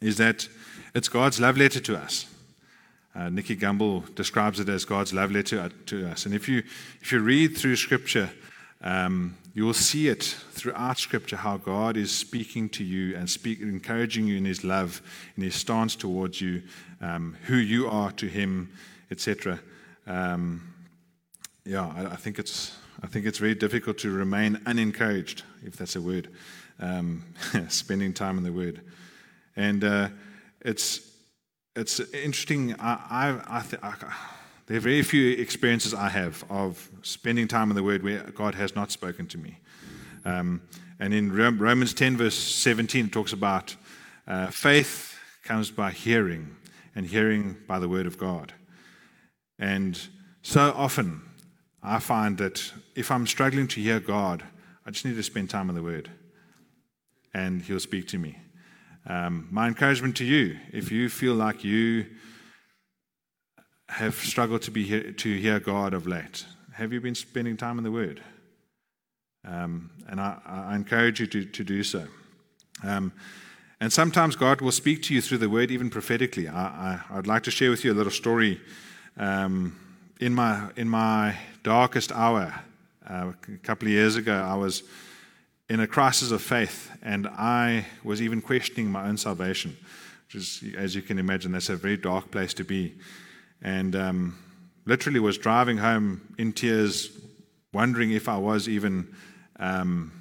is 0.00 0.16
that 0.16 0.48
it's 0.94 1.08
God's 1.08 1.40
love 1.40 1.56
letter 1.56 1.80
to 1.80 1.96
us. 1.96 2.26
Uh, 3.14 3.28
Nicky 3.28 3.56
Gumbel 3.56 4.14
describes 4.14 4.60
it 4.60 4.68
as 4.68 4.84
God's 4.84 5.12
love 5.12 5.32
letter 5.32 5.70
to 5.86 6.08
us. 6.08 6.24
And 6.24 6.34
if 6.34 6.48
you, 6.48 6.62
if 7.00 7.10
you 7.10 7.20
read 7.20 7.56
through 7.56 7.76
Scripture, 7.76 8.30
um, 8.80 9.36
you 9.54 9.64
will 9.64 9.74
see 9.74 10.06
it 10.06 10.22
throughout 10.52 10.98
Scripture 10.98 11.36
how 11.36 11.56
God 11.56 11.96
is 11.96 12.12
speaking 12.12 12.68
to 12.70 12.84
you 12.84 13.16
and 13.16 13.28
speak, 13.28 13.60
encouraging 13.60 14.28
you 14.28 14.36
in 14.36 14.44
His 14.44 14.62
love, 14.62 15.02
in 15.36 15.42
His 15.42 15.56
stance 15.56 15.96
towards 15.96 16.40
you, 16.40 16.62
um, 17.00 17.36
who 17.46 17.56
you 17.56 17.88
are 17.88 18.12
to 18.12 18.26
Him, 18.26 18.70
etc. 19.10 19.58
Um, 20.06 20.62
yeah, 21.64 21.92
I, 21.96 22.12
I, 22.12 22.16
think 22.16 22.38
it's 22.38 22.76
I 23.02 23.08
think 23.08 23.26
it's 23.26 23.38
very 23.38 23.54
difficult 23.54 23.98
to 23.98 24.10
remain 24.10 24.60
unencouraged, 24.64 25.42
if 25.64 25.76
that's 25.76 25.96
a 25.96 26.00
word, 26.00 26.28
um, 26.80 27.24
spending 27.68 28.12
time 28.12 28.38
in 28.38 28.44
the 28.44 28.52
Word, 28.52 28.80
and 29.56 29.84
uh, 29.84 30.08
it's 30.60 31.00
it's 31.76 32.00
interesting. 32.00 32.74
I, 32.80 32.98
I, 33.10 33.58
I, 33.58 33.60
th- 33.62 33.82
I, 33.82 33.94
there 34.66 34.76
are 34.76 34.80
very 34.80 35.02
few 35.02 35.32
experiences 35.32 35.94
I 35.94 36.08
have 36.08 36.44
of 36.50 36.90
spending 37.02 37.46
time 37.46 37.70
in 37.70 37.76
the 37.76 37.82
Word 37.82 38.02
where 38.02 38.22
God 38.34 38.54
has 38.56 38.74
not 38.74 38.90
spoken 38.90 39.26
to 39.28 39.38
me. 39.38 39.58
Um, 40.24 40.60
and 40.98 41.14
in 41.14 41.32
Romans 41.32 41.94
10, 41.94 42.16
verse 42.16 42.34
17, 42.34 43.06
it 43.06 43.12
talks 43.12 43.32
about 43.32 43.76
uh, 44.26 44.48
faith 44.48 45.16
comes 45.44 45.70
by 45.70 45.92
hearing, 45.92 46.56
and 46.94 47.06
hearing 47.06 47.56
by 47.66 47.78
the 47.78 47.88
Word 47.88 48.06
of 48.06 48.18
God. 48.18 48.52
And 49.58 49.98
so 50.42 50.72
often, 50.76 51.22
I 51.82 52.00
find 52.00 52.36
that 52.38 52.72
if 52.94 53.10
I'm 53.10 53.26
struggling 53.26 53.68
to 53.68 53.80
hear 53.80 54.00
God, 54.00 54.42
I 54.88 54.90
just 54.90 55.04
need 55.04 55.16
to 55.16 55.22
spend 55.22 55.50
time 55.50 55.68
in 55.68 55.74
the 55.74 55.82
Word, 55.82 56.08
and 57.34 57.60
He'll 57.60 57.78
speak 57.78 58.08
to 58.08 58.18
me. 58.18 58.38
Um, 59.06 59.46
my 59.50 59.68
encouragement 59.68 60.16
to 60.16 60.24
you, 60.24 60.58
if 60.72 60.90
you 60.90 61.10
feel 61.10 61.34
like 61.34 61.62
you 61.62 62.06
have 63.90 64.14
struggled 64.14 64.62
to 64.62 64.70
be 64.70 64.84
here, 64.84 65.12
to 65.12 65.36
hear 65.36 65.60
God 65.60 65.92
of 65.92 66.06
late, 66.06 66.46
have 66.72 66.90
you 66.90 67.02
been 67.02 67.14
spending 67.14 67.54
time 67.54 67.76
in 67.76 67.84
the 67.84 67.90
Word? 67.90 68.22
Um, 69.46 69.90
and 70.08 70.22
I, 70.22 70.38
I, 70.46 70.74
encourage 70.74 71.20
you 71.20 71.26
to, 71.26 71.44
to 71.44 71.64
do 71.64 71.82
so. 71.82 72.06
Um, 72.82 73.12
and 73.82 73.92
sometimes 73.92 74.36
God 74.36 74.62
will 74.62 74.72
speak 74.72 75.02
to 75.02 75.14
you 75.14 75.20
through 75.20 75.38
the 75.38 75.50
Word, 75.50 75.70
even 75.70 75.90
prophetically. 75.90 76.48
I, 76.48 76.98
I, 77.10 77.16
would 77.16 77.26
like 77.26 77.42
to 77.42 77.50
share 77.50 77.68
with 77.68 77.84
you 77.84 77.92
a 77.92 77.98
little 77.98 78.10
story. 78.10 78.58
Um, 79.18 79.78
in 80.18 80.32
my 80.32 80.70
in 80.76 80.88
my 80.88 81.36
darkest 81.62 82.10
hour, 82.10 82.62
uh, 83.08 83.32
a 83.52 83.58
couple 83.58 83.88
of 83.88 83.92
years 83.92 84.16
ago, 84.16 84.34
I 84.34 84.54
was 84.54 84.82
in 85.68 85.80
a 85.80 85.86
crisis 85.86 86.30
of 86.30 86.42
faith, 86.42 86.90
and 87.02 87.26
I 87.26 87.86
was 88.02 88.22
even 88.22 88.40
questioning 88.40 88.90
my 88.90 89.08
own 89.08 89.16
salvation, 89.16 89.76
which 90.26 90.34
is, 90.34 90.64
as 90.76 90.94
you 90.94 91.02
can 91.02 91.18
imagine, 91.18 91.52
that's 91.52 91.68
a 91.68 91.76
very 91.76 91.96
dark 91.96 92.30
place 92.30 92.54
to 92.54 92.64
be. 92.64 92.94
And 93.62 93.94
um, 93.96 94.38
literally 94.86 95.20
was 95.20 95.38
driving 95.38 95.78
home 95.78 96.34
in 96.38 96.52
tears, 96.52 97.10
wondering 97.72 98.12
if 98.12 98.28
I 98.28 98.38
was 98.38 98.68
even 98.68 99.14
um, 99.58 100.12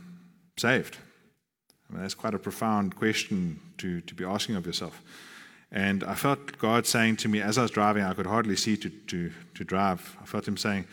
saved. 0.58 0.98
I 1.90 1.94
mean, 1.94 2.02
that's 2.02 2.14
quite 2.14 2.34
a 2.34 2.40
profound 2.40 2.96
question 2.96 3.60
to, 3.78 4.02
to 4.02 4.16
be 4.16 4.26
asking 4.26 4.56
of 4.56 4.66
yourself. 4.66 5.02
And 5.72 6.04
I 6.04 6.16
felt 6.16 6.58
God 6.58 6.86
saying 6.86 7.18
to 7.18 7.28
me 7.28 7.42
as 7.42 7.58
I 7.58 7.62
was 7.62 7.72
driving, 7.72 8.04
I 8.04 8.14
could 8.14 8.26
hardly 8.26 8.56
see 8.56 8.78
to, 8.78 8.90
to, 8.90 9.32
to 9.56 9.64
drive. 9.64 10.18
I 10.22 10.26
felt 10.26 10.48
Him 10.48 10.58
saying, 10.58 10.86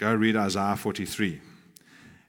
Go 0.00 0.14
read 0.14 0.34
Isaiah 0.34 0.76
43. 0.76 1.42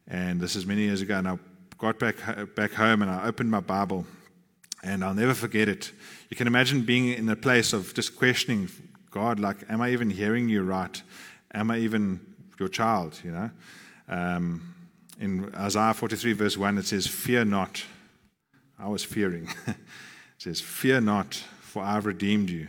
And 0.10 0.42
this 0.42 0.58
is 0.58 0.66
many 0.66 0.82
years 0.82 1.00
ago, 1.00 1.18
and 1.18 1.26
I 1.26 1.40
got 1.78 1.98
back, 2.00 2.18
back 2.54 2.74
home 2.74 3.02
and 3.02 3.10
I 3.10 3.26
opened 3.26 3.50
my 3.50 3.62
Bible, 3.62 4.06
and 4.84 5.06
I'll 5.06 5.14
never 5.14 5.34
forget 5.34 5.70
it. 5.70 5.94
You 6.30 6.36
can 6.36 6.48
imagine 6.48 6.82
being 6.82 7.08
in 7.08 7.30
a 7.30 7.36
place 7.38 7.72
of 7.72 7.94
just 7.94 8.18
questioning 8.18 8.68
God, 9.10 9.40
like, 9.40 9.56
am 9.70 9.80
I 9.80 9.92
even 9.92 10.10
hearing 10.10 10.50
you 10.50 10.64
right? 10.64 11.02
Am 11.54 11.72
I 11.72 11.78
even 11.78 12.20
your 12.60 12.68
child? 12.68 13.18
You 13.24 13.32
know? 13.32 13.50
Um, 14.10 14.76
in 15.18 15.56
Isaiah 15.56 15.94
43, 15.94 16.34
verse 16.34 16.58
1, 16.58 16.78
it 16.78 16.86
says, 16.86 17.08
Fear 17.08 17.46
not. 17.46 17.86
I 18.78 18.90
was 18.90 19.06
fearing. 19.06 19.48
it 19.68 19.78
says, 20.38 20.60
Fear 20.60 21.00
not, 21.02 21.36
for 21.62 21.84
I've 21.84 22.06
redeemed 22.06 22.50
you. 22.50 22.68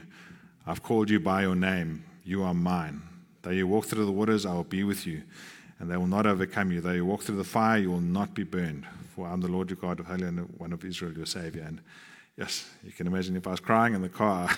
I've 0.64 0.85
called 0.85 1.11
you 1.11 1.18
by 1.18 1.42
your 1.42 1.56
name. 1.56 2.04
You 2.23 2.44
are 2.44 2.54
mine. 2.54 3.02
Though 3.42 3.50
you 3.50 3.66
walk 3.66 3.87
through 3.87 4.06
the 4.06 4.12
waters, 4.12 4.46
I 4.46 4.54
will 4.54 4.64
be 4.64 4.84
with 4.84 5.06
you, 5.06 5.22
and 5.78 5.90
they 5.90 5.96
will 5.96 6.06
not 6.06 6.26
overcome 6.26 6.72
you. 6.72 6.80
Though 6.80 6.92
you 6.92 7.04
walk 7.04 7.22
through 7.22 7.37
the 7.37 7.44
fire, 7.44 7.78
you 7.78 7.90
will 7.90 8.00
not 8.00 8.34
be 8.34 8.44
burned. 8.44 8.87
For 9.14 9.26
I'm 9.26 9.40
the 9.40 9.49
Lord 9.49 9.68
your 9.68 9.76
God 9.76 10.00
of 10.00 10.06
Holy 10.06 10.25
and 10.25 10.40
one 10.58 10.72
of 10.72 10.84
Israel, 10.84 11.12
your 11.12 11.26
Savior. 11.26 11.62
And 11.66 11.80
yes, 12.37 12.68
you 12.84 12.92
can 12.92 13.06
imagine 13.06 13.37
if 13.37 13.46
I 13.46 13.50
was 13.50 13.61
crying 13.61 13.94
in 13.94 14.02
the 14.02 14.08
car. 14.08 14.49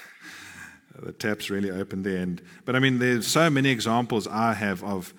the 1.02 1.12
taps 1.12 1.50
really 1.50 1.70
opened 1.70 2.04
there. 2.04 2.18
And, 2.18 2.40
but 2.64 2.76
I 2.76 2.78
mean, 2.78 2.98
there's 2.98 3.26
so 3.26 3.50
many 3.50 3.70
examples 3.70 4.26
I 4.26 4.54
have 4.54 4.84
of 4.84 5.12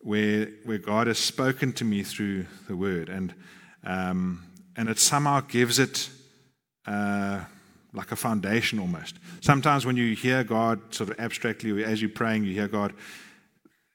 where, 0.00 0.48
where 0.64 0.78
God 0.78 1.06
has 1.06 1.18
spoken 1.18 1.72
to 1.74 1.84
me 1.84 2.02
through 2.02 2.46
the 2.68 2.76
word. 2.76 3.08
And, 3.08 3.34
um, 3.82 4.44
and 4.76 4.88
it 4.88 4.98
somehow 4.98 5.40
gives 5.40 5.78
it 5.78 6.10
uh, 6.86 7.44
like 7.92 8.12
a 8.12 8.16
foundation 8.16 8.78
almost. 8.78 9.16
Sometimes 9.40 9.86
when 9.86 9.96
you 9.96 10.14
hear 10.14 10.44
God 10.44 10.80
sort 10.94 11.10
of 11.10 11.18
abstractly, 11.18 11.70
or 11.70 11.86
as 11.86 12.00
you're 12.00 12.10
praying, 12.10 12.44
you 12.44 12.52
hear 12.52 12.68
God, 12.68 12.92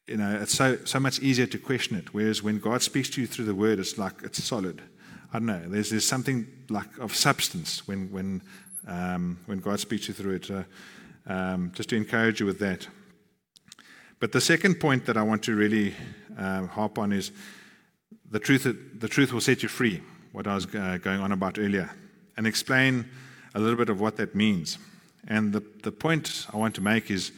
you 0.08 0.18
know, 0.18 0.40
it's 0.42 0.54
so, 0.54 0.78
so 0.86 1.00
much 1.00 1.20
easier 1.20 1.46
to 1.46 1.58
question 1.58 1.96
it. 1.98 2.14
Whereas 2.14 2.42
when 2.42 2.60
God 2.60 2.82
speaks 2.82 3.10
to 3.12 3.22
you 3.22 3.28
through 3.28 3.46
the 3.46 3.56
word, 3.56 3.80
it's 3.80 3.98
like 3.98 4.24
it's 4.24 4.44
solid. 4.44 4.82
I 5.34 5.40
don't 5.40 5.46
know. 5.46 5.64
There's, 5.68 5.92
there's 5.92 6.06
something 6.06 6.48
like 6.70 6.98
of 6.98 7.16
substance 7.16 7.88
when, 7.88 8.12
when, 8.12 8.42
um, 8.88 9.40
when 9.46 9.60
God 9.60 9.80
speaks 9.80 10.08
to 10.08 10.08
you 10.10 10.14
through 10.14 10.36
it. 10.36 10.52
Uh, 10.52 10.64
um, 11.28 11.72
just 11.74 11.90
to 11.90 11.96
encourage 11.96 12.40
you 12.40 12.46
with 12.46 12.60
that. 12.60 12.88
But 14.20 14.32
the 14.32 14.42
second 14.42 14.80
point 14.80 15.06
that 15.06 15.18
I 15.18 15.24
want 15.24 15.44
to 15.44 15.56
really 15.56 15.96
uh, 16.38 16.68
harp 16.68 16.98
on 16.98 17.12
is 17.12 17.32
the 18.30 18.40
truth, 18.40 18.64
the 19.00 19.08
truth 19.08 19.34
will 19.34 19.42
set 19.42 19.64
you 19.64 19.70
free, 19.70 20.02
what 20.32 20.48
I 20.48 20.56
was 20.56 20.66
uh, 20.76 20.98
going 21.02 21.20
on 21.20 21.32
about 21.32 21.58
earlier, 21.58 21.90
and 22.38 22.48
explain 22.48 23.10
a 23.54 23.60
little 23.60 23.78
bit 23.78 23.90
of 23.90 24.00
what 24.00 24.18
that 24.18 24.36
means. 24.36 24.78
And 25.28 25.54
the, 25.54 25.64
the 25.84 25.92
point 25.92 26.48
I 26.52 26.58
want 26.58 26.76
to 26.76 26.82
make 26.82 27.12
is 27.12 27.32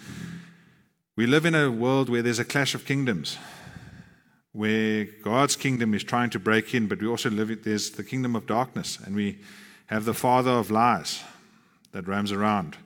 we 1.15 1.27
live 1.27 1.45
in 1.45 1.55
a 1.55 1.69
world 1.69 2.09
where 2.09 2.21
there's 2.21 2.39
a 2.39 2.45
clash 2.45 2.75
of 2.75 2.85
kingdoms, 2.85 3.37
where 4.51 5.05
God's 5.23 5.55
kingdom 5.55 5.93
is 5.93 6.03
trying 6.03 6.29
to 6.31 6.39
break 6.39 6.73
in, 6.73 6.87
but 6.87 7.01
we 7.01 7.07
also 7.07 7.29
live, 7.29 7.63
there's 7.63 7.91
the 7.91 8.03
kingdom 8.03 8.35
of 8.35 8.47
darkness, 8.47 8.99
and 9.05 9.15
we 9.15 9.39
have 9.87 10.05
the 10.05 10.13
father 10.13 10.51
of 10.51 10.71
lies 10.71 11.21
that 11.91 12.07
roams 12.07 12.31
around. 12.31 12.77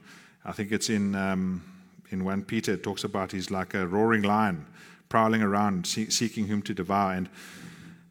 I 0.43 0.51
think 0.51 0.71
it's 0.71 0.89
in, 0.89 1.15
um, 1.15 1.63
in 2.09 2.23
1 2.23 2.43
Peter, 2.43 2.73
it 2.73 2.83
talks 2.83 3.03
about 3.03 3.31
he's 3.31 3.51
like 3.51 3.73
a 3.73 3.87
roaring 3.87 4.23
lion 4.23 4.65
prowling 5.09 5.41
around 5.41 5.87
see- 5.87 6.09
seeking 6.09 6.47
whom 6.47 6.61
to 6.63 6.73
devour. 6.73 7.13
And 7.13 7.29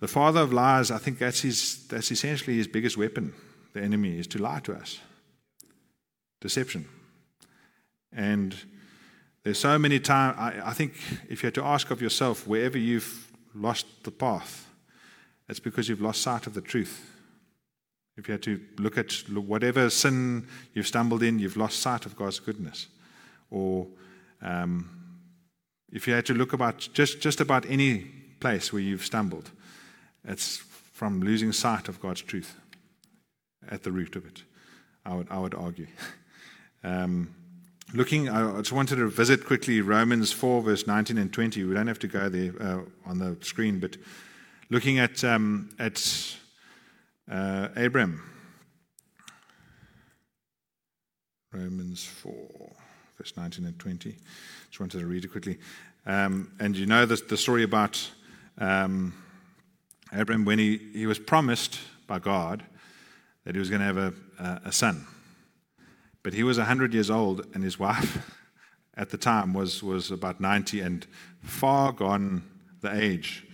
the 0.00 0.08
father 0.08 0.40
of 0.40 0.52
lies, 0.52 0.90
I 0.90 0.99
think 0.99 1.18
that's, 1.18 1.40
his, 1.40 1.87
that's 1.88 2.11
essentially 2.11 2.56
his 2.56 2.68
biggest 2.68 2.96
weapon, 2.96 3.35
the 3.76 3.83
enemy, 3.83 4.18
is 4.18 4.26
to 4.28 4.38
lie 4.38 4.61
to 4.61 4.75
us. 4.75 5.00
Deception. 6.40 6.88
And 8.12 8.54
there's 9.42 9.59
so 9.59 9.78
many 9.78 10.00
times, 10.00 10.37
I, 10.38 10.71
I 10.71 10.73
think 10.73 10.95
if 11.28 11.42
you 11.42 11.49
had 11.49 11.54
to 11.54 11.64
ask 11.64 11.90
of 11.90 12.02
yourself, 12.02 12.47
wherever 12.47 12.78
you've 12.78 13.30
lost 13.54 13.87
the 14.02 14.11
path, 14.11 14.66
it's 15.49 15.61
because 15.61 15.88
you've 15.88 16.00
lost 16.00 16.23
sight 16.23 16.47
of 16.47 16.54
the 16.54 16.61
truth. 16.61 17.12
If 18.16 18.28
you 18.28 18.33
had 18.33 18.42
to 18.45 18.61
look 18.78 18.97
at 18.97 19.12
whatever 19.28 19.90
sin 19.90 20.47
you've 20.73 20.87
stumbled 20.87 21.23
in, 21.23 21.38
you've 21.38 21.56
lost 21.56 21.80
sight 21.80 22.06
of 22.06 22.16
God's 22.16 22.40
goodness. 22.40 22.88
Or 23.50 23.87
um, 24.40 24.88
if 25.92 26.09
you 26.09 26.14
had 26.14 26.26
to 26.26 26.35
look 26.35 26.54
about 26.54 26.88
just, 26.95 27.21
just 27.21 27.40
about 27.40 27.66
any 27.66 27.99
place 28.40 28.73
where 28.73 28.83
you've 28.83 29.04
stumbled, 29.04 29.50
it's 30.25 30.56
from 30.92 31.21
losing 31.21 31.52
sight 31.52 31.88
of 31.88 32.00
God's 32.00 32.23
truth 32.23 32.56
at 33.70 33.82
the 33.82 33.92
root 33.92 34.16
of 34.16 34.26
it, 34.26 34.42
I 35.04 35.14
would, 35.14 35.28
I 35.30 35.38
would 35.38 35.54
argue. 35.54 35.87
Um, 36.85 37.35
looking, 37.94 38.28
I 38.28 38.58
just 38.58 38.70
wanted 38.70 38.96
to 38.96 39.08
visit 39.08 39.44
quickly 39.44 39.80
Romans 39.80 40.30
4, 40.30 40.62
verse 40.62 40.87
19 40.87 41.18
and 41.18 41.32
20. 41.32 41.64
We 41.64 41.75
don't 41.75 41.88
have 41.88 41.99
to 41.99 42.06
go 42.06 42.28
there 42.28 42.52
uh, 42.61 42.82
on 43.04 43.18
the 43.18 43.37
screen, 43.40 43.80
but 43.80 43.96
looking 44.70 45.00
at, 45.00 45.25
um, 45.25 45.70
at 45.80 46.00
uh, 47.28 47.68
Abram. 47.75 48.23
Romans 51.52 52.04
4, 52.04 52.32
verse 53.18 53.32
19 53.37 53.64
and 53.64 53.78
20. 53.78 54.16
Just 54.68 54.78
wanted 54.78 55.00
to 55.00 55.06
read 55.06 55.25
it 55.25 55.28
quickly. 55.32 55.58
Um, 56.06 56.52
and 56.61 56.76
you 56.76 56.87
know 56.87 57.04
the, 57.06 57.16
the 57.16 57.37
story 57.37 57.64
about 57.64 58.11
um, 58.58 59.12
Abram 60.12 60.44
when 60.44 60.58
he, 60.58 60.78
he 60.92 61.06
was 61.06 61.18
promised 61.18 61.80
by 62.06 62.18
God 62.18 62.62
that 63.47 63.55
he 63.55 63.61
was 63.61 63.71
going 63.71 63.81
to 63.81 63.87
have 63.87 63.97
a, 63.97 64.12
a, 64.65 64.73
son. 64.73 65.07
But 66.25 66.35
he 66.35 66.43
was 66.43 66.59
100 66.59 66.93
years 66.93 67.11
old, 67.11 67.47
and 67.55 67.62
his 67.62 67.79
wife 67.79 68.29
at 68.97 69.11
the 69.11 69.17
time 69.17 69.55
was, 69.55 69.85
was 69.85 70.11
about 70.11 70.41
90 70.41 70.81
and 70.81 71.07
far 71.43 71.93
gone 71.93 72.43
the 72.81 72.93
age 72.93 73.47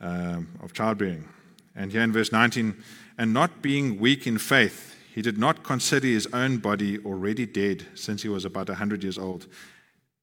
um, 0.00 0.48
of 0.60 0.72
childbearing. 0.72 1.28
And 1.76 1.92
here 1.92 2.02
in 2.02 2.12
verse 2.12 2.32
19, 2.32 2.82
and 3.16 3.32
not 3.32 3.62
being 3.62 4.00
weak 4.00 4.26
in 4.26 4.38
faith, 4.38 4.96
he 5.14 5.22
did 5.22 5.38
not 5.38 5.62
consider 5.62 6.08
his 6.08 6.26
own 6.32 6.56
body 6.56 6.98
already 6.98 7.46
dead 7.46 7.86
since 7.94 8.22
he 8.22 8.28
was 8.28 8.44
about 8.44 8.68
a 8.70 8.72
100 8.72 9.04
years 9.04 9.18
old, 9.18 9.46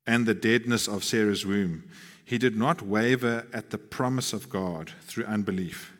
and 0.05 0.25
the 0.25 0.33
deadness 0.33 0.89
of 0.89 1.05
Sarah's 1.05 1.45
womb. 1.45 1.89
He 2.25 2.37
did 2.37 2.57
not 2.57 2.81
waver 2.81 3.47
at 3.53 3.69
the 3.69 3.77
promise 3.77 4.33
of 4.33 4.49
God 4.49 4.91
through 5.03 5.23
unbelief, 5.23 5.93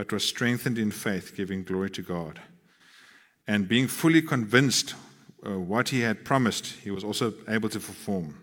but 0.00 0.12
was 0.14 0.24
strengthened 0.24 0.78
in 0.78 0.90
faith, 0.90 1.36
giving 1.36 1.62
glory 1.62 1.90
to 1.90 2.00
God. 2.00 2.40
And 3.46 3.68
being 3.68 3.86
fully 3.86 4.22
convinced 4.22 4.94
uh, 5.44 5.58
what 5.58 5.90
he 5.90 6.00
had 6.00 6.24
promised, 6.24 6.68
he 6.82 6.90
was 6.90 7.04
also 7.04 7.34
able 7.46 7.68
to 7.68 7.78
perform. 7.78 8.34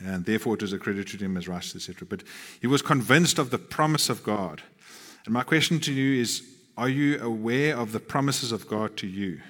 And 0.00 0.24
therefore 0.24 0.54
it 0.54 0.62
was 0.62 0.72
accredited 0.72 1.20
to 1.20 1.24
him 1.24 1.36
as 1.36 1.46
righteous, 1.46 1.76
etc. 1.76 2.08
But 2.08 2.24
he 2.60 2.66
was 2.66 2.82
convinced 2.82 3.38
of 3.38 3.50
the 3.50 3.58
promise 3.58 4.08
of 4.08 4.24
God. 4.24 4.62
And 5.26 5.32
my 5.32 5.44
question 5.44 5.78
to 5.78 5.92
you 5.92 6.20
is 6.20 6.42
Are 6.76 6.88
you 6.88 7.20
aware 7.20 7.76
of 7.76 7.92
the 7.92 8.00
promises 8.00 8.50
of 8.50 8.66
God 8.66 8.96
to 8.96 9.06
you? 9.06 9.40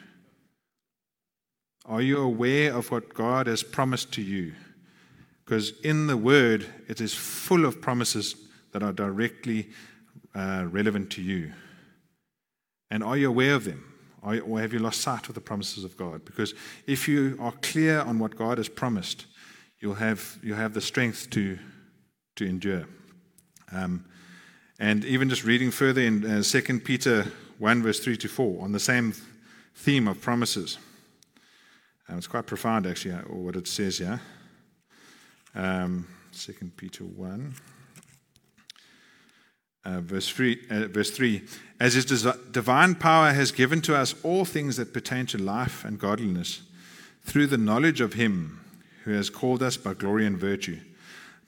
Are 1.87 2.03
you 2.03 2.19
aware 2.19 2.75
of 2.75 2.91
what 2.91 3.15
God 3.15 3.47
has 3.47 3.63
promised 3.63 4.13
to 4.13 4.21
you? 4.21 4.53
Because 5.47 5.73
in 5.81 6.07
the 6.07 6.19
Word, 6.19 6.67
it 6.87 7.01
is 7.01 7.15
full 7.15 7.65
of 7.65 7.81
promises 7.81 8.35
that 8.73 8.83
are 8.83 8.93
directly 8.93 9.71
uh, 10.35 10.67
relevant 10.71 11.11
to 11.11 11.23
you. 11.23 11.53
And 12.91 13.03
are 13.03 13.17
you 13.17 13.29
aware 13.29 13.55
of 13.55 13.65
them? 13.65 13.87
or 14.23 14.61
have 14.61 14.75
you 14.75 14.79
lost 14.79 15.01
sight 15.01 15.31
of 15.31 15.35
the 15.35 15.41
promises 15.41 15.83
of 15.83 15.97
God? 15.97 16.27
Because 16.27 16.53
if 16.87 17.09
you 17.09 17.39
are 17.41 17.53
clear 17.63 18.01
on 18.01 18.19
what 18.19 18.37
God 18.37 18.59
has 18.59 18.69
promised, 18.69 19.25
you'll 19.79 19.95
have, 19.95 20.39
you'll 20.43 20.59
have 20.59 20.75
the 20.75 20.81
strength 20.83 21.31
to, 21.31 21.59
to 22.37 22.45
endure. 22.45 22.85
Um, 23.73 24.05
And 24.81 25.05
even 25.05 25.29
just 25.29 25.45
reading 25.45 25.71
further 25.71 26.01
in 26.01 26.25
uh, 26.25 26.43
2 26.43 26.81
Peter 26.81 27.27
1, 27.59 27.83
verse 27.83 28.01
3 28.01 28.17
to 28.17 28.29
4, 28.29 28.65
on 28.65 28.73
the 28.73 28.81
same 28.81 29.13
theme 29.75 30.09
of 30.09 30.23
promises. 30.23 30.79
Um, 32.09 32.17
it's 32.17 32.27
quite 32.27 32.47
profound, 32.47 32.87
actually, 32.87 33.13
uh, 33.13 33.21
what 33.29 33.57
it 33.57 33.69
says 33.69 33.99
here. 33.99 34.19
Um, 35.55 36.09
2 36.33 36.55
Peter 36.79 37.05
1. 37.05 37.55
Uh, 39.85 40.01
verse, 40.01 40.29
three, 40.29 40.61
uh, 40.71 40.89
verse 40.89 41.11
3 41.11 41.43
As 41.79 41.95
his 41.95 42.05
divine 42.51 42.95
power 42.95 43.33
has 43.33 43.51
given 43.51 43.81
to 43.83 43.97
us 43.97 44.15
all 44.23 44.45
things 44.45 44.77
that 44.77 44.93
pertain 44.93 45.27
to 45.27 45.39
life 45.39 45.85
and 45.85 45.99
godliness, 45.99 46.63
through 47.23 47.47
the 47.47 47.59
knowledge 47.59 48.01
of 48.01 48.15
him 48.15 48.61
who 49.05 49.13
has 49.13 49.31
called 49.31 49.63
us 49.63 49.77
by 49.77 49.95
glory 49.95 50.27
and 50.27 50.37
virtue, 50.39 50.81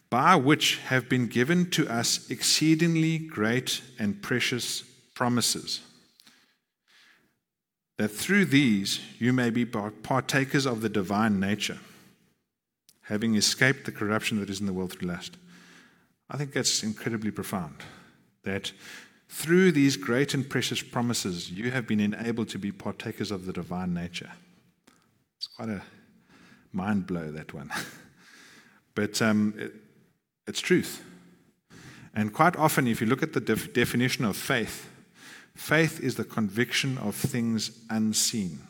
by 0.09 0.37
which 0.37 0.79
have 0.79 1.09
been 1.09 1.27
given 1.27 1.69
to 1.71 1.89
us 1.89 2.31
exceedingly 2.31 3.19
great 3.19 3.83
and 3.99 4.23
precious 4.23 4.83
promises, 5.15 5.81
that 7.99 8.09
through 8.09 8.47
these 8.47 9.01
you 9.19 9.33
may 9.33 9.51
be 9.51 9.67
partakers 9.67 10.67
of 10.67 10.81
the 10.81 10.89
divine 10.89 11.39
nature, 11.39 11.79
having 13.03 13.35
escaped 13.35 13.85
the 13.85 13.93
corruption 13.93 14.41
that 14.41 14.49
is 14.49 14.61
in 14.61 14.67
the 14.67 14.73
world 14.73 14.93
through 14.93 15.09
lust. 15.09 15.37
I 16.31 16.39
think 16.39 16.53
that's 16.53 16.83
incredibly 16.83 17.31
profound 17.31 17.77
that 18.45 18.73
through 19.29 19.73
these 19.73 19.97
great 19.97 20.35
and 20.35 20.49
precious 20.49 20.83
promises, 20.83 21.51
you 21.51 21.71
have 21.71 21.87
been 21.87 22.01
enabled 22.01 22.49
to 22.51 22.59
be 22.59 22.71
partakers 22.71 23.31
of 23.31 23.47
the 23.47 23.53
divine 23.53 23.95
nature. 23.95 24.31
It's 25.39 25.47
quite 25.47 25.71
a 25.71 25.83
mind 26.73 27.07
blow, 27.07 27.31
that 27.31 27.55
one. 27.55 27.71
but 28.95 29.21
um, 29.23 29.55
it, 29.57 29.73
it's 30.47 30.61
truth. 30.61 31.03
And 32.15 32.33
quite 32.33 32.57
often, 32.57 32.87
if 32.87 33.01
you 33.01 33.07
look 33.07 33.23
at 33.23 33.33
the 33.33 33.41
def- 33.41 33.73
definition 33.73 34.25
of 34.25 34.37
faith, 34.37 34.89
faith 35.57 35.99
is 36.01 36.17
the 36.17 36.25
conviction 36.25 36.99
of 36.99 37.15
things 37.15 37.79
unseen, 37.89 38.61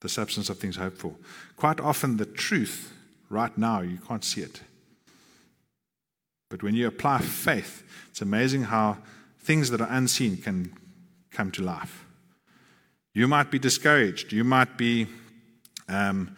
the 0.00 0.08
substance 0.08 0.50
of 0.50 0.58
things 0.58 0.76
hoped 0.76 0.98
for. 0.98 1.14
Quite 1.56 1.80
often, 1.80 2.16
the 2.16 2.26
truth, 2.26 2.92
right 3.30 3.56
now, 3.56 3.82
you 3.82 3.98
can't 3.98 4.24
see 4.24 4.40
it. 4.40 4.62
But 6.52 6.62
when 6.62 6.74
you 6.74 6.86
apply 6.86 7.20
faith, 7.20 7.82
it's 8.10 8.20
amazing 8.20 8.64
how 8.64 8.98
things 9.38 9.70
that 9.70 9.80
are 9.80 9.88
unseen 9.90 10.36
can 10.36 10.76
come 11.30 11.50
to 11.52 11.62
life. 11.62 12.04
You 13.14 13.26
might 13.26 13.50
be 13.50 13.58
discouraged. 13.58 14.34
You 14.34 14.44
might 14.44 14.76
be 14.76 15.06
um, 15.88 16.36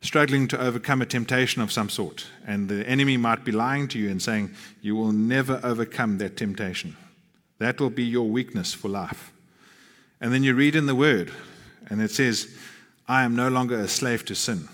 struggling 0.00 0.48
to 0.48 0.58
overcome 0.58 1.02
a 1.02 1.06
temptation 1.06 1.60
of 1.60 1.70
some 1.70 1.90
sort. 1.90 2.26
And 2.46 2.70
the 2.70 2.88
enemy 2.88 3.18
might 3.18 3.44
be 3.44 3.52
lying 3.52 3.86
to 3.88 3.98
you 3.98 4.08
and 4.08 4.22
saying, 4.22 4.54
You 4.80 4.96
will 4.96 5.12
never 5.12 5.60
overcome 5.62 6.16
that 6.18 6.38
temptation. 6.38 6.96
That 7.58 7.82
will 7.82 7.90
be 7.90 8.04
your 8.04 8.30
weakness 8.30 8.72
for 8.72 8.88
life. 8.88 9.30
And 10.22 10.32
then 10.32 10.42
you 10.42 10.54
read 10.54 10.74
in 10.74 10.86
the 10.86 10.94
word, 10.94 11.30
and 11.90 12.00
it 12.00 12.12
says, 12.12 12.48
I 13.06 13.24
am 13.24 13.36
no 13.36 13.48
longer 13.48 13.78
a 13.78 13.88
slave 13.88 14.24
to 14.24 14.34
sin. 14.34 14.70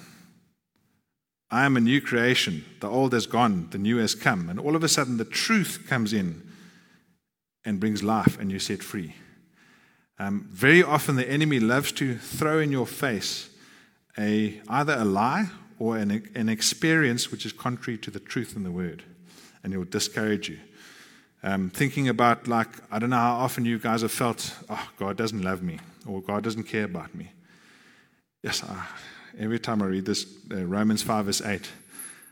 I 1.50 1.64
am 1.64 1.76
a 1.76 1.80
new 1.80 2.00
creation. 2.00 2.64
The 2.80 2.88
old 2.88 3.12
has 3.12 3.26
gone, 3.26 3.68
the 3.70 3.78
new 3.78 3.98
has 3.98 4.14
come. 4.14 4.48
And 4.48 4.58
all 4.58 4.74
of 4.74 4.82
a 4.82 4.88
sudden, 4.88 5.16
the 5.16 5.24
truth 5.24 5.86
comes 5.88 6.12
in 6.12 6.42
and 7.64 7.80
brings 7.80 8.02
life, 8.02 8.38
and 8.38 8.50
you're 8.50 8.60
set 8.60 8.82
free. 8.82 9.14
Um, 10.18 10.48
very 10.50 10.82
often, 10.82 11.16
the 11.16 11.28
enemy 11.28 11.60
loves 11.60 11.92
to 11.92 12.16
throw 12.16 12.58
in 12.58 12.72
your 12.72 12.86
face 12.86 13.50
a, 14.18 14.60
either 14.68 14.94
a 14.94 15.04
lie 15.04 15.50
or 15.78 15.98
an, 15.98 16.28
an 16.34 16.48
experience 16.48 17.30
which 17.30 17.44
is 17.44 17.52
contrary 17.52 17.98
to 17.98 18.10
the 18.10 18.20
truth 18.20 18.56
in 18.56 18.62
the 18.62 18.70
word, 18.70 19.02
and 19.62 19.74
it 19.74 19.78
will 19.78 19.84
discourage 19.84 20.48
you. 20.48 20.58
Um, 21.42 21.70
thinking 21.70 22.08
about, 22.08 22.48
like, 22.48 22.68
I 22.90 22.98
don't 22.98 23.10
know 23.10 23.16
how 23.16 23.36
often 23.36 23.64
you 23.64 23.78
guys 23.78 24.02
have 24.02 24.10
felt, 24.10 24.52
oh, 24.70 24.88
God 24.98 25.16
doesn't 25.16 25.42
love 25.42 25.62
me, 25.62 25.78
or 26.06 26.22
God 26.22 26.42
doesn't 26.42 26.64
care 26.64 26.84
about 26.84 27.14
me. 27.14 27.30
Yes, 28.42 28.64
I, 28.64 28.86
every 29.38 29.58
time 29.58 29.82
I 29.82 29.86
read 29.86 30.06
this, 30.06 30.26
uh, 30.50 30.64
Romans 30.64 31.02
5, 31.02 31.26
verse 31.26 31.42
8, 31.42 31.68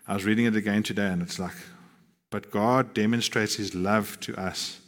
I 0.07 0.15
was 0.15 0.25
reading 0.25 0.47
it 0.47 0.57
again 0.57 0.83
today, 0.83 1.07
and 1.07 1.23
it's 1.23 1.39
like, 1.39 1.55
but 2.31 2.51
God 2.51 2.95
demonstrates 2.95 3.55
his 3.55 3.75
love 3.75 4.19
to 4.21 4.39
us 4.39 4.81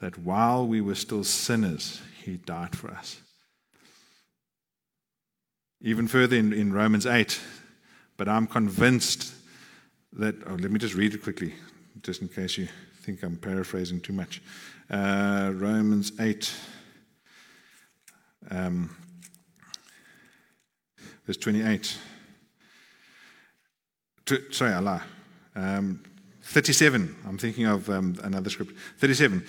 that 0.00 0.18
while 0.18 0.66
we 0.66 0.80
were 0.80 0.94
still 0.94 1.24
sinners, 1.24 2.00
he 2.22 2.36
died 2.36 2.76
for 2.76 2.90
us. 2.90 3.20
Even 5.80 6.08
further 6.08 6.36
in, 6.36 6.52
in 6.52 6.72
Romans 6.72 7.06
8, 7.06 7.40
but 8.16 8.28
I'm 8.28 8.46
convinced 8.46 9.34
that, 10.12 10.34
oh, 10.46 10.54
let 10.54 10.70
me 10.70 10.78
just 10.78 10.94
read 10.94 11.14
it 11.14 11.22
quickly, 11.22 11.54
just 12.02 12.22
in 12.22 12.28
case 12.28 12.56
you 12.56 12.68
think 13.02 13.22
I'm 13.22 13.36
paraphrasing 13.36 14.00
too 14.00 14.12
much. 14.12 14.42
Uh, 14.90 15.52
Romans 15.54 16.12
8. 16.18 16.52
Um, 18.50 18.96
verse 21.26 21.36
28. 21.36 21.98
To, 24.26 24.52
sorry, 24.52 24.72
Allah. 24.72 25.02
Um, 25.54 26.02
37. 26.42 27.16
I'm 27.26 27.38
thinking 27.38 27.66
of 27.66 27.90
um, 27.90 28.18
another 28.22 28.50
script. 28.50 28.74
37. 28.98 29.44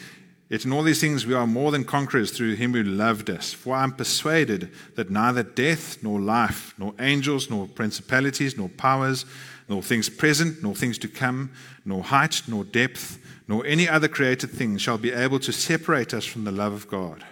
Yet 0.50 0.64
in 0.64 0.72
all 0.72 0.84
these 0.84 1.02
things 1.02 1.26
we 1.26 1.34
are 1.34 1.46
more 1.46 1.72
than 1.72 1.84
conquerors 1.84 2.32
through 2.32 2.56
him 2.56 2.74
who 2.74 2.84
loved 2.84 3.30
us. 3.30 3.54
For 3.54 3.76
I 3.76 3.84
am 3.84 3.94
persuaded 3.94 4.72
that 4.96 5.10
neither 5.10 5.44
death, 5.44 6.02
nor 6.02 6.20
life, 6.20 6.74
nor 6.78 6.94
angels, 7.00 7.50
nor 7.50 7.68
principalities, 7.68 8.58
nor 8.58 8.70
powers, 8.70 9.26
nor 9.68 9.84
things 9.84 10.10
present, 10.10 10.64
nor 10.64 10.74
things 10.74 10.98
to 11.00 11.08
come, 11.08 11.52
nor 11.84 12.04
height, 12.04 12.44
nor 12.48 12.64
depth, 12.64 13.20
nor 13.48 13.66
any 13.66 13.90
other 13.90 14.08
created 14.08 14.52
thing 14.52 14.78
shall 14.78 14.98
be 14.98 15.12
able 15.12 15.40
to 15.40 15.52
separate 15.52 16.14
us 16.14 16.26
from 16.26 16.46
the 16.46 16.52
love 16.52 16.74
of 16.74 16.88
God, 16.88 17.24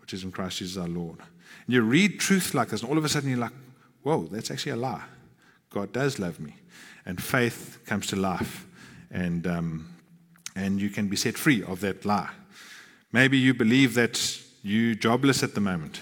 which 0.00 0.12
is 0.12 0.22
in 0.22 0.30
Christ 0.30 0.58
Jesus 0.58 0.76
our 0.76 0.88
Lord. 0.88 1.20
And 1.68 1.74
you 1.74 1.82
read 1.82 2.18
truth 2.18 2.54
like 2.54 2.70
this, 2.70 2.80
and 2.80 2.90
all 2.90 2.96
of 2.96 3.04
a 3.04 3.10
sudden 3.10 3.28
you're 3.28 3.38
like, 3.38 3.52
whoa, 4.02 4.22
that's 4.22 4.50
actually 4.50 4.72
a 4.72 4.76
lie. 4.76 5.04
God 5.68 5.92
does 5.92 6.18
love 6.18 6.40
me. 6.40 6.54
And 7.04 7.22
faith 7.22 7.80
comes 7.84 8.06
to 8.06 8.16
life. 8.16 8.66
And, 9.10 9.46
um, 9.46 9.94
and 10.56 10.80
you 10.80 10.88
can 10.88 11.08
be 11.08 11.16
set 11.16 11.36
free 11.36 11.62
of 11.62 11.80
that 11.80 12.06
lie. 12.06 12.30
Maybe 13.12 13.36
you 13.36 13.52
believe 13.52 13.92
that 13.94 14.40
you're 14.62 14.94
jobless 14.94 15.42
at 15.42 15.54
the 15.54 15.60
moment 15.60 16.00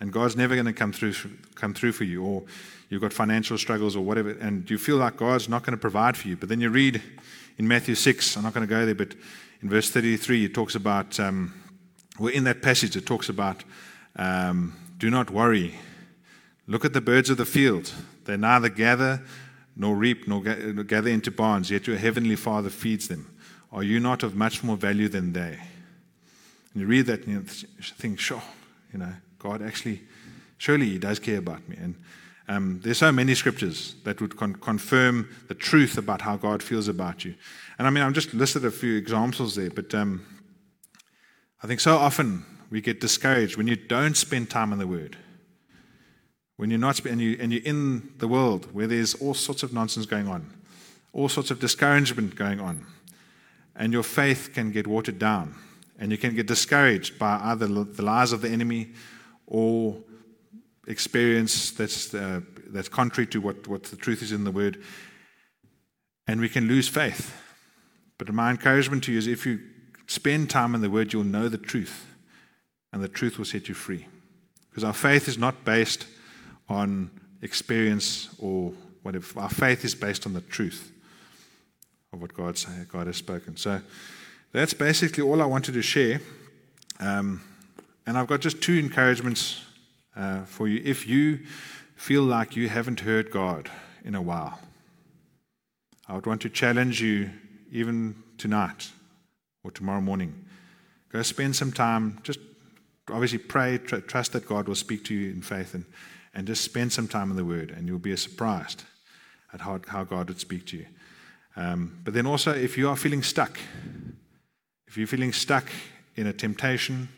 and 0.00 0.12
God's 0.12 0.36
never 0.36 0.54
going 0.54 0.66
to 0.66 0.74
come 0.74 0.92
through, 0.92 1.14
come 1.54 1.72
through 1.72 1.92
for 1.92 2.04
you, 2.04 2.22
or 2.22 2.42
you've 2.90 3.00
got 3.00 3.14
financial 3.14 3.56
struggles 3.56 3.96
or 3.96 4.04
whatever, 4.04 4.30
and 4.32 4.68
you 4.70 4.76
feel 4.76 4.96
like 4.96 5.16
God's 5.16 5.48
not 5.48 5.62
going 5.62 5.72
to 5.76 5.80
provide 5.80 6.14
for 6.14 6.28
you. 6.28 6.36
But 6.36 6.50
then 6.50 6.60
you 6.60 6.68
read 6.68 7.00
in 7.56 7.66
Matthew 7.66 7.94
6, 7.94 8.36
I'm 8.36 8.42
not 8.42 8.52
going 8.52 8.66
to 8.66 8.70
go 8.70 8.84
there, 8.84 8.94
but 8.94 9.14
in 9.62 9.70
verse 9.70 9.90
33, 9.90 10.44
it 10.44 10.54
talks 10.54 10.74
about, 10.74 11.18
um, 11.20 11.54
well, 12.18 12.32
in 12.32 12.44
that 12.44 12.60
passage, 12.60 12.96
it 12.96 13.06
talks 13.06 13.30
about 13.30 13.64
um, 14.16 14.74
do 15.00 15.10
not 15.10 15.30
worry. 15.30 15.74
Look 16.66 16.84
at 16.84 16.92
the 16.92 17.00
birds 17.00 17.30
of 17.30 17.38
the 17.38 17.46
field. 17.46 17.92
They 18.26 18.36
neither 18.36 18.68
gather 18.68 19.22
nor 19.74 19.96
reap 19.96 20.28
nor 20.28 20.42
gather 20.42 21.08
into 21.08 21.30
barns, 21.30 21.70
yet 21.70 21.86
your 21.86 21.96
heavenly 21.96 22.36
Father 22.36 22.68
feeds 22.68 23.08
them. 23.08 23.34
Are 23.72 23.82
you 23.82 23.98
not 23.98 24.22
of 24.22 24.36
much 24.36 24.62
more 24.62 24.76
value 24.76 25.08
than 25.08 25.32
they? 25.32 25.58
And 26.72 26.82
you 26.82 26.86
read 26.86 27.06
that 27.06 27.24
and 27.24 27.34
you 27.34 27.40
think, 27.42 28.20
sure, 28.20 28.42
you 28.92 28.98
know, 28.98 29.14
God 29.38 29.62
actually, 29.62 30.02
surely 30.58 30.90
He 30.90 30.98
does 30.98 31.18
care 31.18 31.38
about 31.38 31.66
me. 31.66 31.76
And 31.80 31.94
um, 32.46 32.80
there's 32.82 32.98
so 32.98 33.10
many 33.10 33.34
scriptures 33.34 33.94
that 34.04 34.20
would 34.20 34.36
con- 34.36 34.54
confirm 34.54 35.28
the 35.48 35.54
truth 35.54 35.96
about 35.96 36.20
how 36.20 36.36
God 36.36 36.62
feels 36.62 36.88
about 36.88 37.24
you. 37.24 37.34
And 37.78 37.86
I 37.86 37.90
mean, 37.90 38.04
I've 38.04 38.12
just 38.12 38.34
listed 38.34 38.66
a 38.66 38.70
few 38.70 38.96
examples 38.96 39.54
there, 39.54 39.70
but 39.70 39.94
um, 39.94 40.26
I 41.62 41.66
think 41.66 41.80
so 41.80 41.96
often 41.96 42.44
we 42.70 42.80
get 42.80 43.00
discouraged 43.00 43.56
when 43.56 43.66
you 43.66 43.76
don't 43.76 44.16
spend 44.16 44.48
time 44.48 44.72
in 44.72 44.78
the 44.78 44.86
Word. 44.86 45.16
When 46.56 46.70
you're 46.70 46.78
not, 46.78 47.04
and, 47.04 47.20
you, 47.20 47.36
and 47.40 47.52
you're 47.52 47.64
in 47.64 48.12
the 48.18 48.28
world 48.28 48.72
where 48.72 48.86
there's 48.86 49.14
all 49.14 49.34
sorts 49.34 49.62
of 49.62 49.72
nonsense 49.72 50.06
going 50.06 50.28
on, 50.28 50.48
all 51.12 51.28
sorts 51.28 51.50
of 51.50 51.58
discouragement 51.58 52.36
going 52.36 52.60
on, 52.60 52.86
and 53.74 53.92
your 53.92 54.02
faith 54.02 54.50
can 54.54 54.70
get 54.70 54.86
watered 54.86 55.18
down, 55.18 55.54
and 55.98 56.12
you 56.12 56.18
can 56.18 56.34
get 56.34 56.46
discouraged 56.46 57.18
by 57.18 57.40
either 57.42 57.66
the 57.66 58.02
lies 58.02 58.32
of 58.32 58.40
the 58.42 58.48
enemy 58.48 58.90
or 59.46 59.96
experience 60.86 61.72
that's, 61.72 62.14
uh, 62.14 62.40
that's 62.68 62.88
contrary 62.88 63.26
to 63.26 63.40
what, 63.40 63.66
what 63.66 63.84
the 63.84 63.96
truth 63.96 64.22
is 64.22 64.30
in 64.30 64.44
the 64.44 64.50
Word, 64.50 64.82
and 66.26 66.40
we 66.40 66.48
can 66.48 66.68
lose 66.68 66.86
faith. 66.86 67.34
But 68.18 68.32
my 68.32 68.50
encouragement 68.50 69.02
to 69.04 69.12
you 69.12 69.18
is 69.18 69.26
if 69.26 69.44
you 69.46 69.60
spend 70.06 70.50
time 70.50 70.74
in 70.74 70.82
the 70.82 70.90
Word, 70.90 71.12
you'll 71.12 71.24
know 71.24 71.48
the 71.48 71.58
truth 71.58 72.09
and 72.92 73.02
the 73.02 73.08
truth 73.08 73.38
will 73.38 73.44
set 73.44 73.68
you 73.68 73.74
free. 73.74 74.06
Because 74.68 74.84
our 74.84 74.92
faith 74.92 75.28
is 75.28 75.38
not 75.38 75.64
based 75.64 76.06
on 76.68 77.10
experience 77.42 78.28
or 78.38 78.72
whatever. 79.02 79.40
Our 79.40 79.50
faith 79.50 79.84
is 79.84 79.94
based 79.94 80.26
on 80.26 80.32
the 80.32 80.40
truth 80.40 80.92
of 82.12 82.20
what 82.20 82.34
God, 82.34 82.62
God 82.88 83.06
has 83.06 83.16
spoken. 83.16 83.56
So 83.56 83.80
that's 84.52 84.74
basically 84.74 85.22
all 85.22 85.42
I 85.42 85.46
wanted 85.46 85.74
to 85.74 85.82
share. 85.82 86.20
Um, 86.98 87.42
and 88.06 88.18
I've 88.18 88.26
got 88.26 88.40
just 88.40 88.60
two 88.60 88.78
encouragements 88.78 89.62
uh, 90.16 90.44
for 90.44 90.68
you. 90.68 90.82
If 90.84 91.06
you 91.06 91.40
feel 91.96 92.22
like 92.22 92.56
you 92.56 92.68
haven't 92.68 93.00
heard 93.00 93.30
God 93.30 93.70
in 94.04 94.14
a 94.14 94.22
while, 94.22 94.58
I 96.08 96.14
would 96.14 96.26
want 96.26 96.42
to 96.42 96.48
challenge 96.48 97.00
you 97.00 97.30
even 97.70 98.16
tonight 98.36 98.90
or 99.62 99.70
tomorrow 99.70 100.00
morning. 100.00 100.44
Go 101.10 101.22
spend 101.22 101.54
some 101.56 101.72
time, 101.72 102.18
just 102.22 102.40
obviously 103.12 103.38
pray, 103.38 103.78
tr- 103.78 103.96
trust 103.96 104.32
that 104.32 104.46
God 104.46 104.68
will 104.68 104.74
speak 104.74 105.04
to 105.06 105.14
you 105.14 105.30
in 105.30 105.42
faith, 105.42 105.74
and, 105.74 105.84
and 106.34 106.46
just 106.46 106.64
spend 106.64 106.92
some 106.92 107.08
time 107.08 107.30
in 107.30 107.36
the 107.36 107.44
Word, 107.44 107.70
and 107.70 107.86
you'll 107.86 107.98
be 107.98 108.16
surprised 108.16 108.84
at 109.52 109.60
how, 109.60 109.80
how 109.88 110.04
God 110.04 110.28
would 110.28 110.40
speak 110.40 110.66
to 110.66 110.76
you. 110.76 110.86
Um, 111.56 111.98
but 112.04 112.14
then 112.14 112.26
also, 112.26 112.52
if 112.52 112.78
you 112.78 112.88
are 112.88 112.96
feeling 112.96 113.22
stuck, 113.22 113.58
if 114.86 114.96
you're 114.96 115.06
feeling 115.06 115.32
stuck 115.32 115.68
in 116.16 116.26
a 116.26 116.32
temptation, 116.32 117.08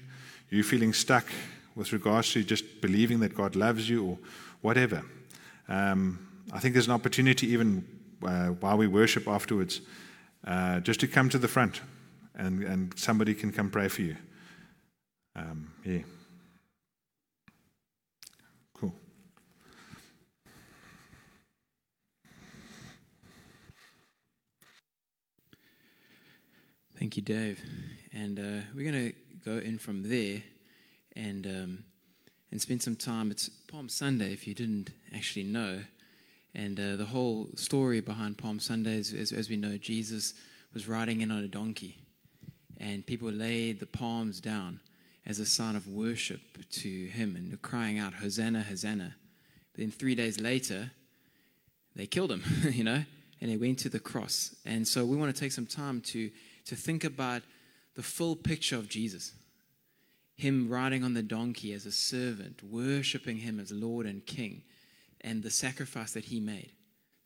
you're 0.51 0.65
feeling 0.65 0.93
stuck 0.93 1.27
with 1.75 1.93
regards 1.93 2.33
to 2.33 2.43
just 2.43 2.81
believing 2.81 3.21
that 3.21 3.35
God 3.35 3.57
loves 3.57 3.89
you 3.89 4.05
or 4.05 4.19
whatever, 4.61 5.03
um, 5.69 6.19
I 6.53 6.59
think 6.59 6.75
there's 6.75 6.89
an 6.89 6.93
opportunity, 6.93 7.49
even 7.49 7.85
uh, 8.23 8.49
while 8.49 8.77
we 8.77 8.87
worship 8.87 9.27
afterwards, 9.27 9.81
uh, 10.47 10.81
just 10.81 11.01
to 11.01 11.09
come 11.09 11.29
to 11.31 11.39
the 11.39 11.49
front 11.49 11.81
and, 12.35 12.63
and 12.63 12.99
somebody 12.99 13.35
can 13.35 13.53
come 13.53 13.71
pray 13.71 13.89
for 13.89 14.03
you. 14.03 14.17
Um, 15.35 15.73
yeah. 15.85 16.01
Cool. 18.75 18.93
Thank 26.99 27.17
you, 27.17 27.23
Dave. 27.23 27.61
And 28.13 28.39
uh, 28.39 28.67
we're 28.75 28.91
going 28.91 29.11
to 29.11 29.15
go 29.45 29.59
in 29.59 29.79
from 29.79 30.03
there 30.09 30.43
and 31.17 31.47
um, 31.47 31.85
and 32.51 32.61
spend 32.61 32.83
some 32.83 32.97
time. 32.97 33.31
It's 33.31 33.49
Palm 33.49 33.89
Sunday, 33.89 34.35
if 34.35 34.47
you 34.47 34.55
didn't 34.55 34.91
actually 35.15 35.45
know. 35.45 35.81
And 36.55 36.79
uh, 36.79 36.97
the 36.97 37.07
whole 37.07 37.49
story 37.55 38.03
behind 38.03 38.37
Palm 38.37 38.61
Sunday 38.61 38.97
is, 38.97 39.15
as, 39.15 39.33
as 39.33 39.49
we 39.49 39.57
know, 39.57 39.79
Jesus 39.79 40.35
was 40.75 40.87
riding 40.87 41.23
in 41.23 41.31
on 41.31 41.43
a 41.43 41.49
donkey, 41.49 41.97
and 42.77 43.07
people 43.07 43.31
laid 43.31 43.81
the 43.81 43.87
palms 43.87 44.39
down 44.39 44.81
as 45.27 45.39
a 45.39 45.47
sign 45.47 45.77
of 45.77 45.87
worship 45.87 46.41
to 46.71 47.07
him 47.07 47.37
and 47.37 47.61
crying 47.63 47.99
out, 47.99 48.15
Hosanna, 48.15 48.63
Hosanna. 48.63 49.15
But 49.73 49.81
then 49.81 49.91
three 49.91 50.15
days 50.15 50.41
later, 50.41 50.91
they 51.95 52.07
killed 52.07 52.33
him, 52.33 52.43
you 52.73 52.85
know, 52.85 53.05
and 53.41 53.51
they 53.51 53.57
went 53.57 53.79
to 53.81 53.89
the 53.89 54.01
cross. 54.01 54.55
And 54.65 54.87
so 54.87 55.05
we 55.05 55.17
want 55.17 55.35
to 55.35 55.41
take 55.41 55.53
some 55.53 55.67
time 55.67 56.01
to, 56.03 56.31
to 56.67 56.77
think 56.77 57.05
about 57.05 57.43
the 57.95 58.03
full 58.03 58.37
picture 58.37 58.77
of 58.77 58.89
Jesus. 58.89 59.33
Him 60.37 60.69
riding 60.69 61.05
on 61.05 61.15
the 61.15 61.23
donkey 61.23 61.73
as 61.73 61.87
a 61.87 61.93
servant, 61.93 62.63
worshiping 62.63 63.39
him 63.39 63.61
as 63.61 63.71
Lord 63.71 64.07
and 64.07 64.25
King, 64.27 64.63
and 65.21 65.43
the 65.43 65.51
sacrifice 65.51 66.13
that 66.13 66.25
he 66.25 66.41
made, 66.41 66.73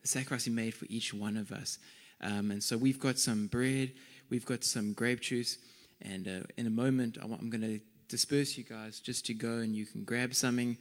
the 0.01 0.07
sacrifice 0.07 0.45
he 0.45 0.51
made 0.51 0.73
for 0.73 0.85
each 0.89 1.13
one 1.13 1.37
of 1.37 1.51
us. 1.51 1.79
Um, 2.21 2.51
and 2.51 2.61
so 2.63 2.77
we've 2.77 2.99
got 2.99 3.17
some 3.17 3.47
bread, 3.47 3.93
we've 4.29 4.45
got 4.45 4.63
some 4.63 4.93
grape 4.93 5.21
juice, 5.21 5.57
and 6.01 6.27
uh, 6.27 6.45
in 6.57 6.67
a 6.67 6.71
moment, 6.71 7.17
I'm 7.21 7.49
going 7.49 7.61
to 7.61 7.79
disperse 8.07 8.57
you 8.57 8.63
guys 8.63 8.99
just 8.99 9.25
to 9.25 9.33
go 9.33 9.57
and 9.57 9.75
you 9.75 9.85
can 9.85 10.03
grab 10.03 10.33
something, 10.33 10.77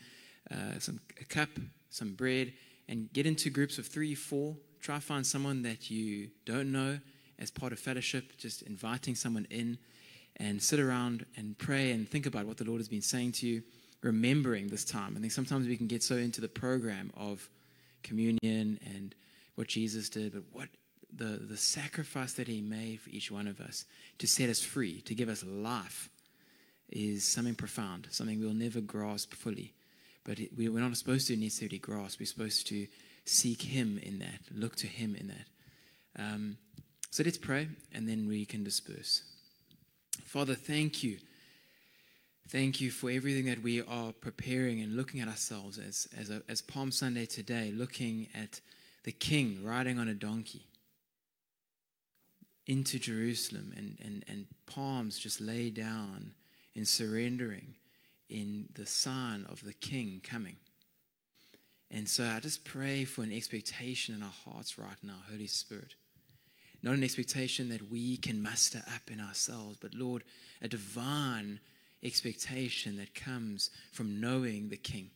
uh, 0.50 0.78
some 0.78 1.00
a 1.20 1.24
cup, 1.24 1.48
some 1.90 2.14
bread, 2.14 2.52
and 2.88 3.12
get 3.12 3.26
into 3.26 3.50
groups 3.50 3.78
of 3.78 3.86
three, 3.86 4.14
four. 4.14 4.56
Try 4.80 5.00
find 5.00 5.26
someone 5.26 5.62
that 5.62 5.90
you 5.90 6.28
don't 6.44 6.70
know 6.70 6.98
as 7.38 7.50
part 7.50 7.72
of 7.72 7.78
fellowship, 7.78 8.36
just 8.38 8.62
inviting 8.62 9.14
someone 9.14 9.46
in, 9.50 9.78
and 10.36 10.62
sit 10.62 10.78
around 10.78 11.26
and 11.36 11.58
pray 11.58 11.92
and 11.92 12.08
think 12.08 12.26
about 12.26 12.46
what 12.46 12.56
the 12.56 12.64
Lord 12.64 12.80
has 12.80 12.88
been 12.88 13.02
saying 13.02 13.32
to 13.32 13.46
you, 13.46 13.62
remembering 14.02 14.68
this 14.68 14.84
time. 14.84 15.14
I 15.16 15.20
think 15.20 15.32
sometimes 15.32 15.66
we 15.66 15.76
can 15.76 15.86
get 15.86 16.02
so 16.02 16.16
into 16.16 16.40
the 16.40 16.48
program 16.48 17.10
of 17.16 17.48
communion 18.02 18.78
and 18.84 19.14
what 19.56 19.68
Jesus 19.68 20.08
did, 20.08 20.32
but 20.34 20.42
what 20.52 20.68
the, 21.16 21.40
the 21.48 21.56
sacrifice 21.56 22.34
that 22.34 22.48
he 22.48 22.60
made 22.60 23.00
for 23.00 23.10
each 23.10 23.30
one 23.30 23.46
of 23.46 23.60
us 23.60 23.84
to 24.18 24.26
set 24.26 24.50
us 24.50 24.62
free, 24.62 25.00
to 25.02 25.14
give 25.14 25.28
us 25.28 25.44
life, 25.44 26.10
is 26.90 27.26
something 27.32 27.54
profound, 27.54 28.08
something 28.10 28.40
we'll 28.40 28.54
never 28.54 28.80
grasp 28.80 29.34
fully. 29.34 29.72
But 30.24 30.38
it, 30.38 30.50
we're 30.56 30.70
not 30.70 30.96
supposed 30.96 31.28
to 31.28 31.36
necessarily 31.36 31.78
grasp, 31.78 32.20
we're 32.20 32.26
supposed 32.26 32.66
to 32.68 32.86
seek 33.24 33.62
him 33.62 33.98
in 34.02 34.18
that, 34.20 34.40
look 34.54 34.76
to 34.76 34.86
him 34.86 35.16
in 35.18 35.28
that. 35.28 36.22
Um, 36.22 36.58
so 37.10 37.22
let's 37.24 37.38
pray 37.38 37.68
and 37.92 38.08
then 38.08 38.28
we 38.28 38.44
can 38.44 38.62
disperse. 38.62 39.22
Father, 40.24 40.54
thank 40.54 41.02
you. 41.02 41.18
Thank 42.48 42.80
you 42.80 42.92
for 42.92 43.10
everything 43.10 43.46
that 43.46 43.62
we 43.62 43.82
are 43.82 44.12
preparing 44.12 44.80
and 44.80 44.94
looking 44.94 45.20
at 45.20 45.26
ourselves 45.26 45.78
as, 45.78 46.06
as, 46.16 46.30
a, 46.30 46.42
as 46.48 46.62
Palm 46.62 46.92
Sunday 46.92 47.26
today, 47.26 47.72
looking 47.74 48.28
at 48.34 48.60
the 49.02 49.10
King 49.10 49.60
riding 49.64 49.98
on 49.98 50.08
a 50.08 50.14
donkey 50.14 50.66
into 52.66 52.98
Jerusalem 52.98 53.72
and, 53.76 53.96
and, 54.04 54.24
and 54.28 54.46
palms 54.66 55.18
just 55.18 55.40
lay 55.40 55.70
down 55.70 56.32
in 56.74 56.84
surrendering 56.84 57.74
in 58.28 58.68
the 58.74 58.86
sign 58.86 59.46
of 59.48 59.62
the 59.64 59.72
King 59.72 60.20
coming. 60.22 60.56
And 61.90 62.08
so 62.08 62.24
I 62.24 62.40
just 62.40 62.64
pray 62.64 63.04
for 63.04 63.22
an 63.22 63.32
expectation 63.32 64.14
in 64.14 64.22
our 64.22 64.34
hearts 64.44 64.78
right 64.78 64.96
now, 65.02 65.18
Holy 65.30 65.46
Spirit. 65.46 65.94
Not 66.82 66.94
an 66.94 67.04
expectation 67.04 67.68
that 67.68 67.90
we 67.90 68.16
can 68.16 68.42
muster 68.42 68.82
up 68.94 69.10
in 69.10 69.20
ourselves, 69.20 69.78
but 69.80 69.94
Lord, 69.94 70.24
a 70.60 70.68
divine 70.68 71.60
expectation 72.02 72.96
that 72.96 73.14
comes 73.14 73.70
from 73.92 74.20
knowing 74.20 74.68
the 74.68 74.76
King, 74.76 75.10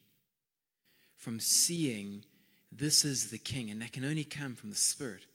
from 1.17 1.41
seeing 1.41 2.25
this 2.73 3.05
is 3.05 3.31
the 3.31 3.39
King, 3.39 3.71
and 3.71 3.83
that 3.83 3.93
can 3.93 4.05
only 4.05 4.25
come 4.25 4.55
from 4.55 4.71
the 4.71 4.77
Spirit 4.77 5.27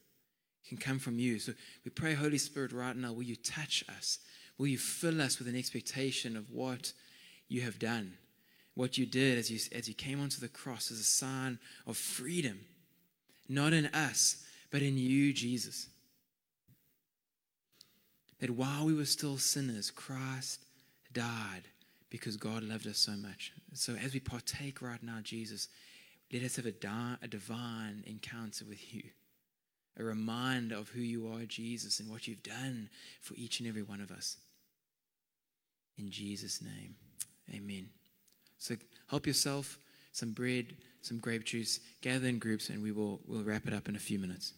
can 0.67 0.77
come 0.77 0.99
from 0.99 1.19
you. 1.19 1.39
So 1.39 1.53
we 1.83 1.91
pray, 1.91 2.13
Holy 2.13 2.37
Spirit, 2.37 2.71
right 2.71 2.95
now, 2.95 3.13
will 3.13 3.23
you 3.23 3.35
touch 3.35 3.83
us? 3.89 4.19
Will 4.57 4.67
you 4.67 4.77
fill 4.77 5.21
us 5.21 5.37
with 5.37 5.47
an 5.47 5.55
expectation 5.55 6.35
of 6.35 6.51
what 6.51 6.93
you 7.47 7.61
have 7.61 7.79
done? 7.79 8.13
What 8.73 8.97
you 8.97 9.05
did 9.05 9.37
as 9.37 9.51
you, 9.51 9.59
as 9.77 9.87
you 9.87 9.93
came 9.93 10.21
onto 10.21 10.39
the 10.39 10.47
cross 10.47 10.91
as 10.91 10.99
a 10.99 11.03
sign 11.03 11.59
of 11.85 11.97
freedom, 11.97 12.59
not 13.47 13.73
in 13.73 13.85
us, 13.87 14.43
but 14.71 14.81
in 14.81 14.97
you, 14.97 15.33
Jesus. 15.33 15.87
That 18.39 18.49
while 18.49 18.85
we 18.85 18.93
were 18.93 19.05
still 19.05 19.37
sinners, 19.37 19.91
Christ 19.91 20.65
died 21.13 21.63
because 22.09 22.37
God 22.37 22.63
loved 22.63 22.87
us 22.87 22.97
so 22.97 23.13
much. 23.13 23.53
So 23.73 23.95
as 23.95 24.13
we 24.13 24.19
partake 24.19 24.81
right 24.81 25.01
now, 25.01 25.19
Jesus, 25.21 25.69
let 26.33 26.43
us 26.43 26.55
have 26.57 26.65
a, 26.65 26.71
di- 26.71 27.17
a 27.21 27.27
divine 27.27 28.03
encounter 28.05 28.65
with 28.65 28.93
you 28.93 29.03
a 29.97 30.03
reminder 30.03 30.75
of 30.75 30.89
who 30.89 31.01
you 31.01 31.27
are, 31.27 31.45
Jesus, 31.45 31.99
and 31.99 32.09
what 32.09 32.27
you've 32.27 32.43
done 32.43 32.89
for 33.21 33.33
each 33.35 33.59
and 33.59 33.69
every 33.69 33.83
one 33.83 34.01
of 34.01 34.11
us. 34.11 34.37
In 35.97 36.09
Jesus' 36.09 36.61
name, 36.61 36.95
amen. 37.53 37.89
So 38.57 38.75
help 39.07 39.25
yourself, 39.25 39.79
some 40.11 40.31
bread, 40.31 40.75
some 41.01 41.19
grape 41.19 41.45
juice, 41.45 41.79
gather 42.01 42.27
in 42.27 42.39
groups, 42.39 42.69
and 42.69 42.81
we 42.81 42.91
will 42.91 43.21
we'll 43.25 43.43
wrap 43.43 43.67
it 43.67 43.73
up 43.73 43.87
in 43.87 43.95
a 43.95 43.99
few 43.99 44.19
minutes. 44.19 44.53